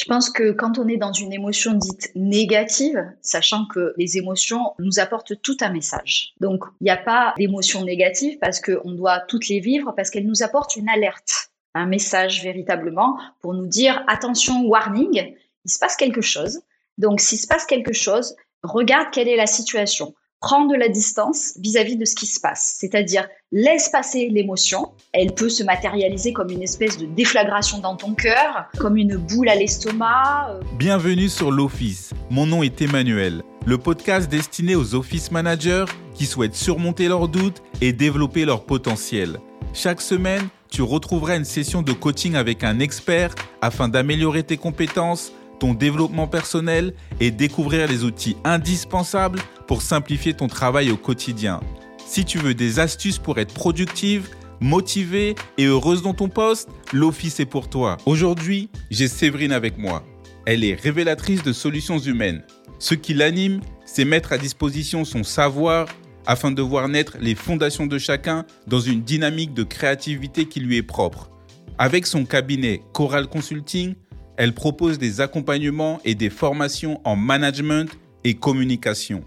Je 0.00 0.06
pense 0.06 0.30
que 0.30 0.52
quand 0.52 0.78
on 0.78 0.88
est 0.88 0.96
dans 0.96 1.12
une 1.12 1.30
émotion 1.30 1.74
dite 1.74 2.10
négative, 2.14 3.04
sachant 3.20 3.66
que 3.66 3.92
les 3.98 4.16
émotions 4.16 4.72
nous 4.78 4.98
apportent 4.98 5.42
tout 5.42 5.58
un 5.60 5.70
message. 5.70 6.32
Donc, 6.40 6.64
il 6.80 6.84
n'y 6.84 6.90
a 6.90 6.96
pas 6.96 7.34
d'émotion 7.36 7.84
négative 7.84 8.38
parce 8.40 8.62
qu'on 8.62 8.92
doit 8.92 9.20
toutes 9.28 9.48
les 9.48 9.60
vivre, 9.60 9.92
parce 9.94 10.08
qu'elles 10.08 10.26
nous 10.26 10.42
apportent 10.42 10.76
une 10.76 10.88
alerte, 10.88 11.50
un 11.74 11.84
message 11.84 12.42
véritablement 12.42 13.18
pour 13.42 13.52
nous 13.52 13.66
dire 13.66 14.02
attention, 14.08 14.62
warning, 14.62 15.34
il 15.66 15.70
se 15.70 15.78
passe 15.78 15.96
quelque 15.96 16.22
chose. 16.22 16.62
Donc, 16.96 17.20
s'il 17.20 17.38
se 17.38 17.46
passe 17.46 17.66
quelque 17.66 17.92
chose, 17.92 18.36
regarde 18.62 19.08
quelle 19.12 19.28
est 19.28 19.36
la 19.36 19.46
situation 19.46 20.14
prends 20.40 20.64
de 20.64 20.74
la 20.74 20.88
distance 20.88 21.52
vis-à-vis 21.58 21.96
de 21.96 22.06
ce 22.06 22.14
qui 22.14 22.24
se 22.24 22.40
passe. 22.40 22.76
C'est-à-dire, 22.78 23.28
laisse 23.52 23.90
passer 23.90 24.30
l'émotion. 24.30 24.92
Elle 25.12 25.34
peut 25.34 25.50
se 25.50 25.62
matérialiser 25.62 26.32
comme 26.32 26.50
une 26.50 26.62
espèce 26.62 26.96
de 26.96 27.04
déflagration 27.04 27.78
dans 27.78 27.94
ton 27.94 28.14
cœur, 28.14 28.64
comme 28.78 28.96
une 28.96 29.16
boule 29.16 29.50
à 29.50 29.54
l'estomac. 29.54 30.48
Euh. 30.50 30.60
Bienvenue 30.78 31.28
sur 31.28 31.50
l'Office. 31.50 32.14
Mon 32.30 32.46
nom 32.46 32.62
est 32.62 32.80
Emmanuel, 32.80 33.42
le 33.66 33.76
podcast 33.76 34.30
destiné 34.30 34.74
aux 34.76 34.94
office 34.94 35.30
managers 35.30 35.84
qui 36.14 36.24
souhaitent 36.24 36.54
surmonter 36.54 37.08
leurs 37.08 37.28
doutes 37.28 37.62
et 37.82 37.92
développer 37.92 38.46
leur 38.46 38.64
potentiel. 38.64 39.38
Chaque 39.74 40.00
semaine, 40.00 40.48
tu 40.70 40.80
retrouveras 40.80 41.36
une 41.36 41.44
session 41.44 41.82
de 41.82 41.92
coaching 41.92 42.34
avec 42.34 42.64
un 42.64 42.78
expert 42.78 43.34
afin 43.60 43.88
d'améliorer 43.88 44.42
tes 44.42 44.56
compétences 44.56 45.32
ton 45.60 45.74
développement 45.74 46.26
personnel 46.26 46.94
et 47.20 47.30
découvrir 47.30 47.86
les 47.86 48.02
outils 48.02 48.36
indispensables 48.42 49.38
pour 49.68 49.82
simplifier 49.82 50.34
ton 50.34 50.48
travail 50.48 50.90
au 50.90 50.96
quotidien. 50.96 51.60
Si 52.04 52.24
tu 52.24 52.38
veux 52.38 52.54
des 52.54 52.80
astuces 52.80 53.18
pour 53.18 53.38
être 53.38 53.54
productive, 53.54 54.28
motivée 54.58 55.36
et 55.58 55.66
heureuse 55.66 56.02
dans 56.02 56.14
ton 56.14 56.28
poste, 56.28 56.68
l'Office 56.92 57.38
est 57.38 57.46
pour 57.46 57.70
toi. 57.70 57.98
Aujourd'hui, 58.06 58.68
j'ai 58.90 59.06
Séverine 59.06 59.52
avec 59.52 59.78
moi. 59.78 60.02
Elle 60.46 60.64
est 60.64 60.74
révélatrice 60.74 61.44
de 61.44 61.52
solutions 61.52 61.98
humaines. 61.98 62.42
Ce 62.78 62.94
qui 62.94 63.14
l'anime, 63.14 63.60
c'est 63.84 64.04
mettre 64.04 64.32
à 64.32 64.38
disposition 64.38 65.04
son 65.04 65.22
savoir 65.22 65.86
afin 66.26 66.50
de 66.50 66.62
voir 66.62 66.88
naître 66.88 67.16
les 67.20 67.34
fondations 67.34 67.86
de 67.86 67.98
chacun 67.98 68.44
dans 68.66 68.80
une 68.80 69.02
dynamique 69.02 69.54
de 69.54 69.62
créativité 69.62 70.46
qui 70.46 70.60
lui 70.60 70.76
est 70.76 70.82
propre. 70.82 71.30
Avec 71.78 72.06
son 72.06 72.24
cabinet 72.24 72.82
Coral 72.92 73.26
Consulting, 73.26 73.94
elle 74.40 74.54
propose 74.54 74.96
des 74.96 75.20
accompagnements 75.20 76.00
et 76.02 76.14
des 76.14 76.30
formations 76.30 76.98
en 77.04 77.14
management 77.14 77.90
et 78.24 78.32
communication. 78.32 79.22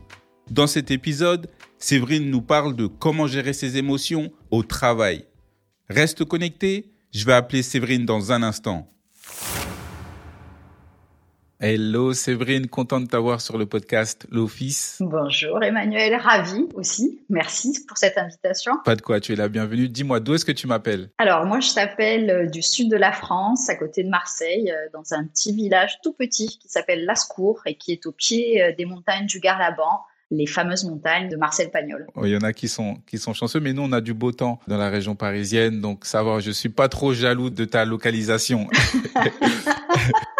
Dans 0.49 0.65
cet 0.65 0.89
épisode, 0.89 1.51
Séverine 1.77 2.31
nous 2.31 2.41
parle 2.41 2.75
de 2.75 2.87
comment 2.87 3.27
gérer 3.27 3.53
ses 3.53 3.77
émotions 3.77 4.31
au 4.49 4.63
travail. 4.63 5.25
Reste 5.87 6.25
connecté, 6.25 6.95
je 7.11 7.25
vais 7.25 7.33
appeler 7.33 7.61
Séverine 7.61 8.07
dans 8.07 8.31
un 8.31 8.41
instant. 8.41 8.89
Hello 11.65 12.11
Séverine, 12.11 12.67
content 12.67 12.99
de 12.99 13.05
t'avoir 13.05 13.39
sur 13.39 13.57
le 13.57 13.65
podcast 13.65 14.27
L'Office. 14.29 14.97
Bonjour 14.99 15.63
Emmanuel, 15.63 16.13
ravi 16.13 16.67
aussi. 16.73 17.21
Merci 17.29 17.85
pour 17.87 17.97
cette 17.97 18.17
invitation. 18.17 18.73
Pas 18.83 18.97
de 18.97 19.01
quoi, 19.01 19.21
tu 19.21 19.31
es 19.31 19.37
la 19.37 19.47
bienvenue. 19.47 19.87
Dis-moi, 19.87 20.19
d'où 20.19 20.33
est-ce 20.33 20.43
que 20.43 20.51
tu 20.51 20.67
m'appelles? 20.67 21.09
Alors 21.19 21.45
moi 21.45 21.61
je 21.61 21.73
t'appelle 21.73 22.29
euh, 22.29 22.47
du 22.47 22.61
sud 22.61 22.91
de 22.91 22.97
la 22.97 23.13
France, 23.13 23.69
à 23.69 23.75
côté 23.75 24.03
de 24.03 24.09
Marseille, 24.09 24.69
euh, 24.71 24.89
dans 24.91 25.13
un 25.13 25.23
petit 25.23 25.55
village 25.55 25.99
tout 26.03 26.11
petit 26.11 26.59
qui 26.61 26.67
s'appelle 26.67 27.05
Lascours 27.05 27.61
et 27.65 27.75
qui 27.75 27.93
est 27.93 28.05
au 28.07 28.11
pied 28.11 28.61
euh, 28.61 28.73
des 28.77 28.83
montagnes 28.83 29.27
du 29.27 29.39
Garlaban 29.39 30.01
les 30.31 30.47
fameuses 30.47 30.83
montagnes 30.83 31.29
de 31.29 31.37
Marcel 31.37 31.69
Pagnol. 31.69 32.07
Il 32.23 32.29
y 32.29 32.35
en 32.35 32.41
a 32.41 32.51
qui 32.51 32.67
sont 32.67 32.97
qui 33.07 33.19
sont 33.19 33.33
chanceux, 33.33 33.61
mais 33.61 33.71
nous 33.71 33.83
on 33.83 33.91
a 33.93 34.01
du 34.01 34.13
beau 34.13 34.33
temps 34.33 34.59
dans 34.67 34.77
la 34.77 34.89
région 34.89 35.15
parisienne, 35.15 35.79
donc 35.79 36.05
va. 36.11 36.39
Je 36.39 36.51
suis 36.51 36.69
pas 36.69 36.89
trop 36.89 37.13
jaloux 37.13 37.49
de 37.49 37.63
ta 37.63 37.85
localisation. 37.85 38.67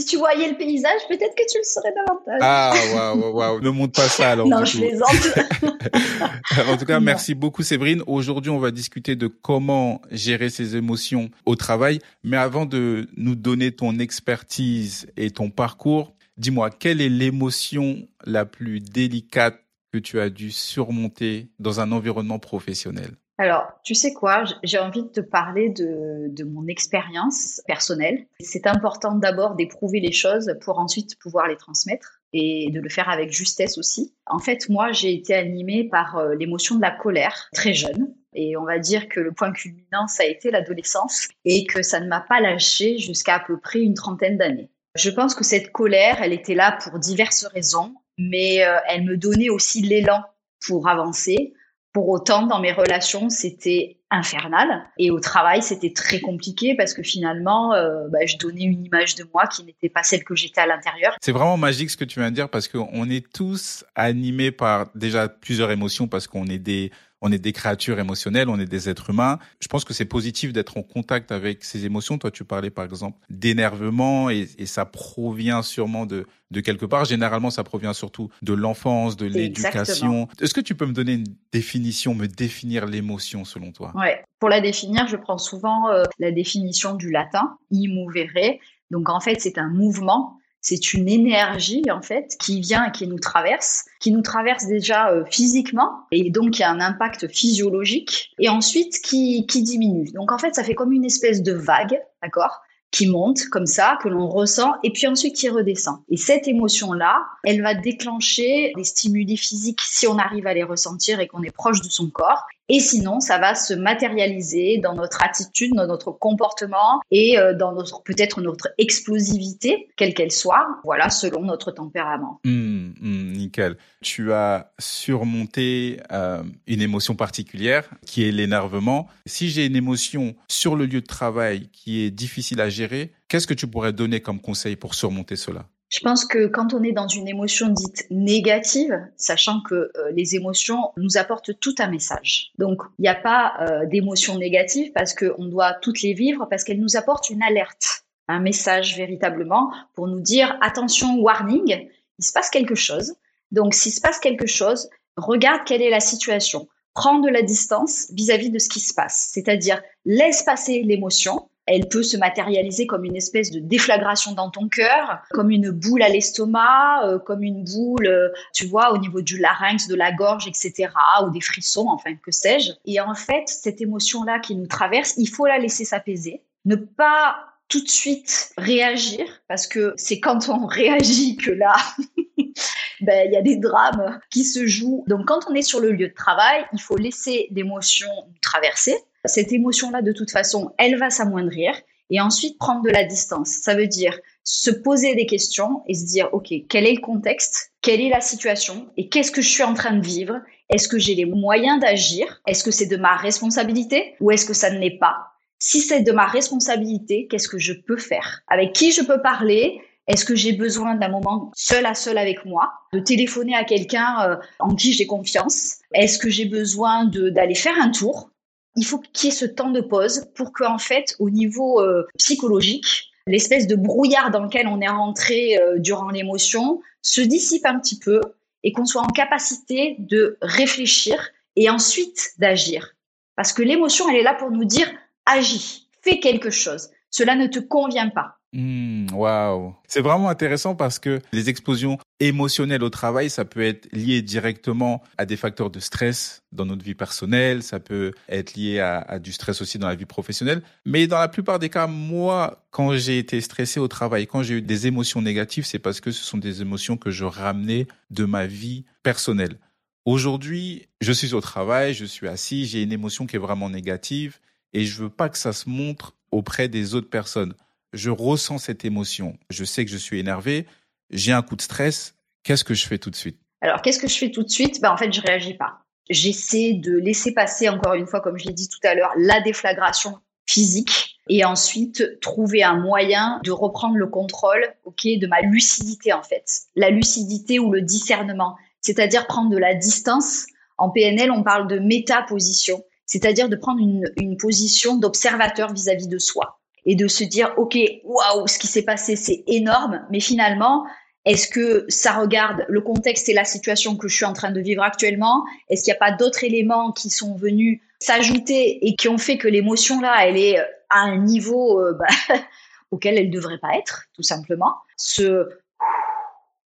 si 0.00 0.06
tu 0.06 0.16
voyais 0.16 0.48
le 0.48 0.56
paysage, 0.56 1.00
peut-être 1.08 1.34
que 1.34 1.42
tu 1.50 1.58
le 1.58 1.64
serais 1.64 1.92
davantage. 1.94 2.38
Ah, 2.40 2.74
waouh, 2.94 3.36
waouh, 3.36 3.60
ne 3.60 3.70
montre 3.70 4.00
pas 4.00 4.08
ça 4.08 4.30
alors. 4.30 4.48
non, 4.48 4.64
je 4.64 4.78
plaisante. 4.78 6.68
en 6.68 6.76
tout 6.76 6.86
cas, 6.86 7.00
merci 7.00 7.34
beaucoup 7.34 7.62
Séverine. 7.62 8.02
Aujourd'hui, 8.06 8.50
on 8.50 8.58
va 8.58 8.70
discuter 8.70 9.14
de 9.14 9.26
comment 9.26 10.00
gérer 10.10 10.48
ses 10.48 10.76
émotions 10.76 11.30
au 11.44 11.54
travail. 11.54 12.00
Mais 12.24 12.36
avant 12.36 12.66
de 12.66 13.08
nous 13.16 13.34
donner 13.34 13.72
ton 13.72 13.98
expertise 13.98 15.06
et 15.16 15.30
ton 15.30 15.50
parcours, 15.50 16.14
dis-moi, 16.36 16.70
quelle 16.70 17.00
est 17.00 17.08
l'émotion 17.08 18.08
la 18.24 18.46
plus 18.46 18.80
délicate 18.80 19.60
que 19.92 19.98
tu 19.98 20.20
as 20.20 20.30
dû 20.30 20.50
surmonter 20.50 21.48
dans 21.58 21.80
un 21.80 21.92
environnement 21.92 22.38
professionnel? 22.38 23.10
Alors, 23.40 23.72
tu 23.82 23.94
sais 23.94 24.12
quoi, 24.12 24.44
j'ai 24.62 24.78
envie 24.78 25.02
de 25.02 25.08
te 25.08 25.20
parler 25.20 25.70
de, 25.70 26.44
mon 26.44 26.66
expérience 26.66 27.62
personnelle. 27.66 28.26
C'est 28.38 28.66
important 28.66 29.14
d'abord 29.14 29.54
d'éprouver 29.54 29.98
les 29.98 30.12
choses 30.12 30.54
pour 30.60 30.78
ensuite 30.78 31.18
pouvoir 31.18 31.48
les 31.48 31.56
transmettre 31.56 32.20
et 32.34 32.70
de 32.70 32.78
le 32.82 32.90
faire 32.90 33.08
avec 33.08 33.32
justesse 33.32 33.78
aussi. 33.78 34.14
En 34.26 34.40
fait, 34.40 34.68
moi, 34.68 34.92
j'ai 34.92 35.14
été 35.14 35.32
animée 35.32 35.84
par 35.84 36.18
euh, 36.18 36.34
l'émotion 36.34 36.76
de 36.76 36.82
la 36.82 36.90
colère 36.90 37.48
très 37.54 37.72
jeune. 37.72 38.14
Et 38.34 38.58
on 38.58 38.64
va 38.64 38.78
dire 38.78 39.08
que 39.08 39.20
le 39.20 39.32
point 39.32 39.52
culminant, 39.52 40.06
ça 40.06 40.24
a 40.24 40.26
été 40.26 40.50
l'adolescence 40.50 41.28
et 41.46 41.64
que 41.64 41.80
ça 41.80 41.98
ne 41.98 42.08
m'a 42.08 42.20
pas 42.20 42.42
lâché 42.42 42.98
jusqu'à 42.98 43.36
à 43.36 43.40
peu 43.40 43.58
près 43.58 43.80
une 43.80 43.94
trentaine 43.94 44.36
d'années. 44.36 44.70
Je 44.96 45.08
pense 45.08 45.34
que 45.34 45.44
cette 45.44 45.72
colère, 45.72 46.20
elle 46.20 46.34
était 46.34 46.54
là 46.54 46.78
pour 46.82 46.98
diverses 46.98 47.46
raisons, 47.46 47.94
mais 48.18 48.66
euh, 48.66 48.76
elle 48.86 49.04
me 49.04 49.16
donnait 49.16 49.48
aussi 49.48 49.80
l'élan 49.80 50.24
pour 50.66 50.88
avancer, 50.88 51.54
pour 51.92 52.08
autant, 52.08 52.46
dans 52.46 52.60
mes 52.60 52.72
relations, 52.72 53.30
c'était 53.30 53.96
infernal. 54.10 54.84
Et 54.98 55.10
au 55.10 55.20
travail, 55.20 55.62
c'était 55.62 55.92
très 55.92 56.20
compliqué 56.20 56.74
parce 56.76 56.94
que 56.94 57.02
finalement, 57.02 57.74
euh, 57.74 58.08
bah, 58.08 58.26
je 58.26 58.36
donnais 58.36 58.62
une 58.62 58.84
image 58.84 59.14
de 59.14 59.24
moi 59.32 59.46
qui 59.46 59.64
n'était 59.64 59.88
pas 59.88 60.02
celle 60.02 60.24
que 60.24 60.34
j'étais 60.34 60.60
à 60.60 60.66
l'intérieur. 60.66 61.14
C'est 61.20 61.32
vraiment 61.32 61.56
magique 61.56 61.90
ce 61.90 61.96
que 61.96 62.04
tu 62.04 62.20
viens 62.20 62.30
de 62.30 62.34
dire 62.34 62.48
parce 62.48 62.68
qu'on 62.68 63.08
est 63.08 63.32
tous 63.32 63.84
animés 63.94 64.50
par 64.50 64.86
déjà 64.94 65.28
plusieurs 65.28 65.70
émotions 65.70 66.08
parce 66.08 66.26
qu'on 66.26 66.46
est 66.46 66.58
des 66.58 66.90
on 67.20 67.32
est 67.32 67.38
des 67.38 67.52
créatures 67.52 67.98
émotionnelles, 67.98 68.48
on 68.48 68.58
est 68.58 68.66
des 68.66 68.88
êtres 68.88 69.10
humains. 69.10 69.38
Je 69.60 69.68
pense 69.68 69.84
que 69.84 69.92
c'est 69.92 70.04
positif 70.04 70.52
d'être 70.52 70.76
en 70.76 70.82
contact 70.82 71.32
avec 71.32 71.64
ces 71.64 71.84
émotions. 71.84 72.18
Toi, 72.18 72.30
tu 72.30 72.44
parlais 72.44 72.70
par 72.70 72.84
exemple 72.84 73.18
d'énervement 73.28 74.30
et, 74.30 74.48
ça 74.66 74.84
provient 74.84 75.62
sûrement 75.62 76.06
de, 76.06 76.26
de 76.50 76.60
quelque 76.60 76.86
part. 76.86 77.04
Généralement, 77.04 77.50
ça 77.50 77.64
provient 77.64 77.92
surtout 77.92 78.30
de 78.42 78.52
l'enfance, 78.52 79.16
de 79.16 79.26
l'éducation. 79.26 80.28
Est-ce 80.40 80.54
que 80.54 80.60
tu 80.60 80.74
peux 80.74 80.86
me 80.86 80.92
donner 80.92 81.14
une 81.14 81.26
définition, 81.52 82.14
me 82.14 82.26
définir 82.26 82.86
l'émotion 82.86 83.44
selon 83.44 83.72
toi? 83.72 83.92
Ouais. 83.96 84.22
Pour 84.38 84.48
la 84.48 84.60
définir, 84.60 85.06
je 85.08 85.16
prends 85.16 85.38
souvent 85.38 85.90
euh, 85.90 86.04
la 86.18 86.30
définition 86.30 86.94
du 86.94 87.10
latin, 87.10 87.58
immovere. 87.70 88.58
Donc 88.90 89.08
en 89.08 89.20
fait, 89.20 89.40
c'est 89.40 89.58
un 89.58 89.68
mouvement 89.68 90.39
c'est 90.60 90.92
une 90.92 91.08
énergie 91.08 91.84
en 91.90 92.02
fait 92.02 92.36
qui 92.38 92.60
vient 92.60 92.86
et 92.86 92.92
qui 92.92 93.06
nous 93.06 93.18
traverse, 93.18 93.84
qui 93.98 94.12
nous 94.12 94.22
traverse 94.22 94.66
déjà 94.66 95.10
euh, 95.10 95.24
physiquement 95.30 96.06
et 96.10 96.30
donc 96.30 96.52
qui 96.52 96.62
a 96.62 96.70
un 96.70 96.80
impact 96.80 97.28
physiologique 97.28 98.32
et 98.38 98.48
ensuite 98.48 99.00
qui, 99.02 99.46
qui 99.46 99.62
diminue. 99.62 100.10
Donc 100.12 100.32
en 100.32 100.38
fait, 100.38 100.54
ça 100.54 100.64
fait 100.64 100.74
comme 100.74 100.92
une 100.92 101.04
espèce 101.04 101.42
de 101.42 101.52
vague, 101.52 102.00
d'accord 102.22 102.60
qui 102.90 103.06
monte 103.06 103.46
comme 103.50 103.66
ça, 103.66 103.98
que 104.02 104.08
l'on 104.08 104.28
ressent, 104.28 104.72
et 104.82 104.90
puis 104.90 105.06
ensuite 105.06 105.36
qui 105.36 105.48
redescend. 105.48 105.98
Et 106.08 106.16
cette 106.16 106.48
émotion-là, 106.48 107.24
elle 107.44 107.62
va 107.62 107.74
déclencher 107.74 108.72
des 108.76 108.84
stimuli 108.84 109.36
physiques 109.36 109.80
si 109.80 110.06
on 110.06 110.18
arrive 110.18 110.46
à 110.46 110.54
les 110.54 110.64
ressentir 110.64 111.20
et 111.20 111.28
qu'on 111.28 111.42
est 111.42 111.54
proche 111.54 111.80
de 111.82 111.88
son 111.88 112.10
corps. 112.10 112.46
Et 112.72 112.78
sinon, 112.78 113.18
ça 113.18 113.38
va 113.38 113.56
se 113.56 113.74
matérialiser 113.74 114.78
dans 114.78 114.94
notre 114.94 115.24
attitude, 115.24 115.72
dans 115.74 115.88
notre 115.88 116.12
comportement 116.12 117.00
et 117.10 117.36
euh, 117.36 117.52
dans 117.52 117.74
peut-être 118.04 118.40
notre 118.40 118.68
explosivité, 118.78 119.88
quelle 119.96 120.14
qu'elle 120.14 120.30
soit, 120.30 120.68
voilà, 120.84 121.10
selon 121.10 121.42
notre 121.42 121.72
tempérament. 121.72 122.40
Mmh, 122.44 122.90
mmh, 123.00 123.32
nickel. 123.32 123.76
Tu 124.02 124.32
as 124.32 124.70
surmonté 124.78 125.98
euh, 126.12 126.44
une 126.68 126.80
émotion 126.80 127.16
particulière 127.16 127.90
qui 128.06 128.22
est 128.22 128.30
l'énervement. 128.30 129.08
Si 129.26 129.50
j'ai 129.50 129.66
une 129.66 129.74
émotion 129.74 130.36
sur 130.46 130.76
le 130.76 130.86
lieu 130.86 131.00
de 131.00 131.06
travail 131.06 131.70
qui 131.72 132.04
est 132.04 132.12
difficile 132.12 132.60
à 132.60 132.68
gérer, 132.68 133.10
qu'est-ce 133.26 133.48
que 133.48 133.54
tu 133.54 133.66
pourrais 133.66 133.92
donner 133.92 134.20
comme 134.20 134.40
conseil 134.40 134.76
pour 134.76 134.94
surmonter 134.94 135.34
cela? 135.34 135.66
Je 135.90 135.98
pense 135.98 136.24
que 136.24 136.46
quand 136.46 136.72
on 136.72 136.84
est 136.84 136.92
dans 136.92 137.08
une 137.08 137.26
émotion 137.26 137.68
dite 137.68 138.06
négative, 138.10 138.96
sachant 139.16 139.60
que 139.60 139.74
euh, 139.74 140.12
les 140.12 140.36
émotions 140.36 140.92
nous 140.96 141.18
apportent 141.18 141.58
tout 141.58 141.74
un 141.80 141.88
message. 141.88 142.52
Donc, 142.58 142.82
il 142.98 143.02
n'y 143.02 143.08
a 143.08 143.16
pas 143.16 143.54
euh, 143.60 143.86
d'émotion 143.86 144.38
négative 144.38 144.92
parce 144.92 145.14
qu'on 145.14 145.46
doit 145.46 145.74
toutes 145.82 146.00
les 146.02 146.14
vivre 146.14 146.46
parce 146.48 146.62
qu'elles 146.62 146.80
nous 146.80 146.96
apportent 146.96 147.28
une 147.28 147.42
alerte, 147.42 148.04
un 148.28 148.38
message 148.38 148.96
véritablement 148.96 149.72
pour 149.94 150.06
nous 150.06 150.20
dire 150.20 150.56
attention, 150.60 151.18
warning, 151.18 151.88
il 152.20 152.24
se 152.24 152.32
passe 152.32 152.50
quelque 152.50 152.76
chose. 152.76 153.14
Donc, 153.50 153.74
s'il 153.74 153.92
se 153.92 154.00
passe 154.00 154.20
quelque 154.20 154.46
chose, 154.46 154.88
regarde 155.16 155.62
quelle 155.66 155.82
est 155.82 155.90
la 155.90 155.98
situation. 155.98 156.68
Prends 156.94 157.18
de 157.18 157.28
la 157.28 157.42
distance 157.42 158.06
vis 158.12 158.30
à 158.30 158.36
-vis 158.36 158.52
de 158.52 158.60
ce 158.60 158.68
qui 158.68 158.78
se 158.78 158.94
passe. 158.94 159.30
C'est-à-dire, 159.32 159.82
laisse 160.04 160.44
passer 160.44 160.82
l'émotion, 160.82 161.49
elle 161.66 161.88
peut 161.88 162.02
se 162.02 162.16
matérialiser 162.16 162.86
comme 162.86 163.04
une 163.04 163.16
espèce 163.16 163.50
de 163.50 163.60
déflagration 163.60 164.32
dans 164.32 164.50
ton 164.50 164.68
cœur, 164.68 165.22
comme 165.30 165.50
une 165.50 165.70
boule 165.70 166.02
à 166.02 166.08
l'estomac, 166.08 167.04
euh, 167.04 167.18
comme 167.18 167.42
une 167.42 167.64
boule, 167.64 168.06
euh, 168.06 168.28
tu 168.52 168.66
vois, 168.66 168.92
au 168.92 168.98
niveau 168.98 169.20
du 169.20 169.38
larynx, 169.38 169.86
de 169.86 169.94
la 169.94 170.12
gorge, 170.12 170.46
etc., 170.48 170.88
ou 171.24 171.30
des 171.30 171.40
frissons, 171.40 171.86
enfin, 171.88 172.14
que 172.16 172.30
sais-je. 172.30 172.72
Et 172.86 173.00
en 173.00 173.14
fait, 173.14 173.44
cette 173.46 173.80
émotion-là 173.80 174.40
qui 174.40 174.56
nous 174.56 174.66
traverse, 174.66 175.14
il 175.16 175.28
faut 175.28 175.46
la 175.46 175.58
laisser 175.58 175.84
s'apaiser, 175.84 176.42
ne 176.64 176.76
pas 176.76 177.36
tout 177.70 177.82
de 177.82 177.88
suite 177.88 178.52
réagir 178.58 179.24
parce 179.48 179.66
que 179.66 179.94
c'est 179.96 180.20
quand 180.20 180.48
on 180.48 180.66
réagit 180.66 181.36
que 181.36 181.52
là, 181.52 181.76
ben, 183.00 183.26
il 183.26 183.32
y 183.32 183.36
a 183.36 183.42
des 183.42 183.56
drames 183.56 184.18
qui 184.30 184.44
se 184.44 184.66
jouent. 184.66 185.04
Donc 185.06 185.26
quand 185.26 185.40
on 185.48 185.54
est 185.54 185.62
sur 185.62 185.80
le 185.80 185.92
lieu 185.92 186.08
de 186.08 186.14
travail, 186.14 186.66
il 186.72 186.80
faut 186.80 186.96
laisser 186.96 187.48
l'émotion 187.52 188.08
traverser. 188.42 188.96
Cette 189.24 189.52
émotion-là, 189.52 190.02
de 190.02 190.12
toute 190.12 190.30
façon, 190.30 190.72
elle 190.78 190.98
va 190.98 191.10
s'amoindrir. 191.10 191.74
Et 192.12 192.20
ensuite 192.20 192.58
prendre 192.58 192.82
de 192.82 192.90
la 192.90 193.04
distance. 193.04 193.50
Ça 193.62 193.76
veut 193.76 193.86
dire 193.86 194.18
se 194.42 194.70
poser 194.70 195.14
des 195.14 195.26
questions 195.26 195.82
et 195.86 195.94
se 195.94 196.04
dire, 196.04 196.28
OK, 196.32 196.52
quel 196.68 196.84
est 196.84 196.94
le 196.94 197.00
contexte? 197.00 197.70
Quelle 197.82 198.00
est 198.00 198.08
la 198.08 198.20
situation? 198.20 198.88
Et 198.96 199.08
qu'est-ce 199.08 199.30
que 199.30 199.42
je 199.42 199.48
suis 199.48 199.62
en 199.62 199.74
train 199.74 199.92
de 199.92 200.04
vivre? 200.04 200.40
Est-ce 200.70 200.88
que 200.88 200.98
j'ai 200.98 201.14
les 201.14 201.24
moyens 201.24 201.80
d'agir? 201.80 202.42
Est-ce 202.46 202.64
que 202.64 202.72
c'est 202.72 202.86
de 202.86 202.96
ma 202.96 203.16
responsabilité 203.16 204.16
ou 204.20 204.32
est-ce 204.32 204.44
que 204.44 204.54
ça 204.54 204.70
ne 204.70 204.80
l'est 204.80 204.98
pas? 204.98 205.18
Si 205.60 205.80
c'est 205.80 206.00
de 206.00 206.10
ma 206.10 206.26
responsabilité, 206.26 207.28
qu'est-ce 207.28 207.48
que 207.48 207.58
je 207.58 207.74
peux 207.74 207.98
faire? 207.98 208.40
Avec 208.48 208.72
qui 208.72 208.90
je 208.92 209.02
peux 209.02 209.20
parler? 209.22 209.80
Est-ce 210.08 210.24
que 210.24 210.34
j'ai 210.34 210.52
besoin 210.52 210.96
d'un 210.96 211.10
moment 211.10 211.52
seul 211.54 211.86
à 211.86 211.94
seul 211.94 212.18
avec 212.18 212.44
moi, 212.44 212.72
de 212.92 212.98
téléphoner 212.98 213.54
à 213.54 213.62
quelqu'un 213.62 214.16
euh, 214.22 214.36
en 214.58 214.74
qui 214.74 214.92
j'ai 214.92 215.06
confiance? 215.06 215.76
Est-ce 215.94 216.18
que 216.18 216.30
j'ai 216.30 216.46
besoin 216.46 217.04
d'aller 217.04 217.54
faire 217.54 217.78
un 217.80 217.90
tour? 217.90 218.29
Il 218.76 218.84
faut 218.84 218.98
qu'il 218.98 219.30
y 219.30 219.32
ait 219.32 219.36
ce 219.36 219.46
temps 219.46 219.70
de 219.70 219.80
pause 219.80 220.26
pour 220.34 220.52
qu'en 220.52 220.78
fait, 220.78 221.16
au 221.18 221.30
niveau 221.30 221.80
euh, 221.80 222.06
psychologique, 222.18 223.10
l'espèce 223.26 223.66
de 223.66 223.76
brouillard 223.76 224.30
dans 224.30 224.42
lequel 224.44 224.66
on 224.66 224.80
est 224.80 224.88
rentré 224.88 225.58
euh, 225.58 225.78
durant 225.78 226.10
l'émotion 226.10 226.80
se 227.02 227.20
dissipe 227.20 227.66
un 227.66 227.78
petit 227.78 227.98
peu 227.98 228.20
et 228.62 228.72
qu'on 228.72 228.84
soit 228.84 229.02
en 229.02 229.06
capacité 229.06 229.96
de 229.98 230.36
réfléchir 230.42 231.30
et 231.56 231.70
ensuite 231.70 232.32
d'agir. 232.38 232.94
Parce 233.36 233.52
que 233.52 233.62
l'émotion, 233.62 234.08
elle 234.08 234.16
est 234.16 234.22
là 234.22 234.34
pour 234.34 234.50
nous 234.50 234.64
dire 234.64 234.90
agis, 235.26 235.88
fais 236.02 236.20
quelque 236.20 236.50
chose. 236.50 236.90
Cela 237.10 237.36
ne 237.36 237.46
te 237.46 237.58
convient 237.58 238.10
pas. 238.10 238.39
Hmm, 238.52 239.06
waouh, 239.12 239.76
c'est 239.86 240.00
vraiment 240.00 240.28
intéressant 240.28 240.74
parce 240.74 240.98
que 240.98 241.20
les 241.32 241.48
explosions 241.48 241.98
émotionnelles 242.18 242.82
au 242.82 242.90
travail, 242.90 243.30
ça 243.30 243.44
peut 243.44 243.62
être 243.62 243.88
lié 243.92 244.22
directement 244.22 245.04
à 245.18 245.24
des 245.24 245.36
facteurs 245.36 245.70
de 245.70 245.78
stress 245.78 246.42
dans 246.50 246.66
notre 246.66 246.84
vie 246.84 246.96
personnelle, 246.96 247.62
ça 247.62 247.78
peut 247.78 248.12
être 248.28 248.54
lié 248.54 248.80
à, 248.80 248.98
à, 249.02 249.20
du 249.20 249.30
stress 249.30 249.62
aussi 249.62 249.78
dans 249.78 249.86
la 249.86 249.94
vie 249.94 250.04
professionnelle. 250.04 250.62
Mais 250.84 251.06
dans 251.06 251.20
la 251.20 251.28
plupart 251.28 251.60
des 251.60 251.68
cas, 251.68 251.86
moi, 251.86 252.66
quand 252.72 252.96
j'ai 252.96 253.18
été 253.18 253.40
stressé 253.40 253.78
au 253.78 253.86
travail, 253.86 254.26
quand 254.26 254.42
j'ai 254.42 254.54
eu 254.54 254.62
des 254.62 254.88
émotions 254.88 255.22
négatives, 255.22 255.64
c'est 255.64 255.78
parce 255.78 256.00
que 256.00 256.10
ce 256.10 256.24
sont 256.24 256.38
des 256.38 256.60
émotions 256.60 256.96
que 256.96 257.12
je 257.12 257.24
ramenais 257.24 257.86
de 258.10 258.24
ma 258.24 258.46
vie 258.46 258.84
personnelle. 259.04 259.58
Aujourd'hui, 260.06 260.88
je 261.00 261.12
suis 261.12 261.34
au 261.34 261.40
travail, 261.40 261.94
je 261.94 262.04
suis 262.04 262.26
assis, 262.26 262.66
j'ai 262.66 262.82
une 262.82 262.92
émotion 262.92 263.26
qui 263.26 263.36
est 263.36 263.40
vraiment 263.40 263.70
négative 263.70 264.40
et 264.72 264.84
je 264.84 265.04
veux 265.04 265.10
pas 265.10 265.28
que 265.28 265.38
ça 265.38 265.52
se 265.52 265.68
montre 265.68 266.16
auprès 266.32 266.68
des 266.68 266.96
autres 266.96 267.10
personnes 267.10 267.54
je 267.92 268.10
ressens 268.10 268.58
cette 268.58 268.84
émotion. 268.84 269.36
Je 269.50 269.64
sais 269.64 269.84
que 269.84 269.90
je 269.90 269.96
suis 269.96 270.18
énervé, 270.18 270.66
j'ai 271.10 271.32
un 271.32 271.42
coup 271.42 271.56
de 271.56 271.62
stress. 271.62 272.14
Qu'est-ce 272.42 272.64
que 272.64 272.74
je 272.74 272.86
fais 272.86 272.98
tout 272.98 273.10
de 273.10 273.16
suite? 273.16 273.38
Alors, 273.60 273.82
qu'est-ce 273.82 273.98
que 273.98 274.08
je 274.08 274.16
fais 274.16 274.30
tout 274.30 274.42
de 274.42 274.48
suite? 274.48 274.80
Ben, 274.80 274.90
En 274.90 274.96
fait, 274.96 275.12
je 275.12 275.20
réagis 275.20 275.54
pas. 275.54 275.80
J'essaie 276.08 276.74
de 276.74 276.96
laisser 276.96 277.32
passer, 277.32 277.68
encore 277.68 277.94
une 277.94 278.06
fois, 278.06 278.20
comme 278.20 278.38
je 278.38 278.46
l'ai 278.46 278.52
dit 278.52 278.68
tout 278.68 278.78
à 278.84 278.94
l'heure, 278.94 279.12
la 279.16 279.40
déflagration 279.40 280.18
physique 280.46 281.18
et 281.28 281.44
ensuite 281.44 282.18
trouver 282.20 282.64
un 282.64 282.76
moyen 282.76 283.40
de 283.44 283.52
reprendre 283.52 283.96
le 283.96 284.08
contrôle 284.08 284.64
ok, 284.84 285.06
de 285.18 285.26
ma 285.26 285.40
lucidité, 285.42 286.12
en 286.12 286.22
fait. 286.22 286.62
La 286.74 286.90
lucidité 286.90 287.58
ou 287.58 287.70
le 287.70 287.82
discernement, 287.82 288.56
c'est-à-dire 288.80 289.26
prendre 289.26 289.50
de 289.50 289.58
la 289.58 289.74
distance. 289.74 290.46
En 290.78 290.90
PNL, 290.90 291.30
on 291.30 291.42
parle 291.42 291.68
de 291.68 291.78
métaposition, 291.78 292.82
c'est-à-dire 293.04 293.48
de 293.48 293.56
prendre 293.56 293.80
une 293.80 294.36
position 294.38 294.96
d'observateur 294.96 295.72
vis-à-vis 295.72 296.08
de 296.08 296.18
soi 296.18 296.59
et 296.86 296.94
de 296.94 297.08
se 297.08 297.24
dire 297.24 297.52
ok 297.56 297.76
waouh 298.04 298.46
ce 298.46 298.58
qui 298.58 298.66
s'est 298.66 298.84
passé 298.84 299.16
c'est 299.16 299.42
énorme 299.46 300.06
mais 300.10 300.20
finalement 300.20 300.84
est-ce 301.26 301.48
que 301.48 301.84
ça 301.88 302.12
regarde 302.12 302.64
le 302.68 302.80
contexte 302.80 303.28
et 303.28 303.34
la 303.34 303.44
situation 303.44 303.96
que 303.96 304.08
je 304.08 304.16
suis 304.16 304.24
en 304.24 304.32
train 304.32 304.50
de 304.50 304.60
vivre 304.60 304.82
actuellement? 304.82 305.44
Est-ce 305.68 305.84
qu'il 305.84 305.92
n'y 305.92 305.96
a 305.96 305.98
pas 305.98 306.12
d'autres 306.12 306.44
éléments 306.44 306.92
qui 306.92 307.10
sont 307.10 307.36
venus 307.36 307.80
s'ajouter 307.98 308.86
et 308.86 308.96
qui 308.96 309.08
ont 309.08 309.18
fait 309.18 309.36
que 309.36 309.46
l'émotion 309.46 310.00
là, 310.00 310.26
elle 310.26 310.38
est 310.38 310.58
à 310.88 311.00
un 311.00 311.18
niveau 311.18 311.78
euh, 311.78 311.92
bah, 311.92 312.36
auquel 312.90 313.18
elle 313.18 313.28
ne 313.28 313.34
devrait 313.34 313.58
pas 313.58 313.76
être, 313.76 314.04
tout 314.14 314.22
simplement? 314.22 314.74
Se 314.96 315.46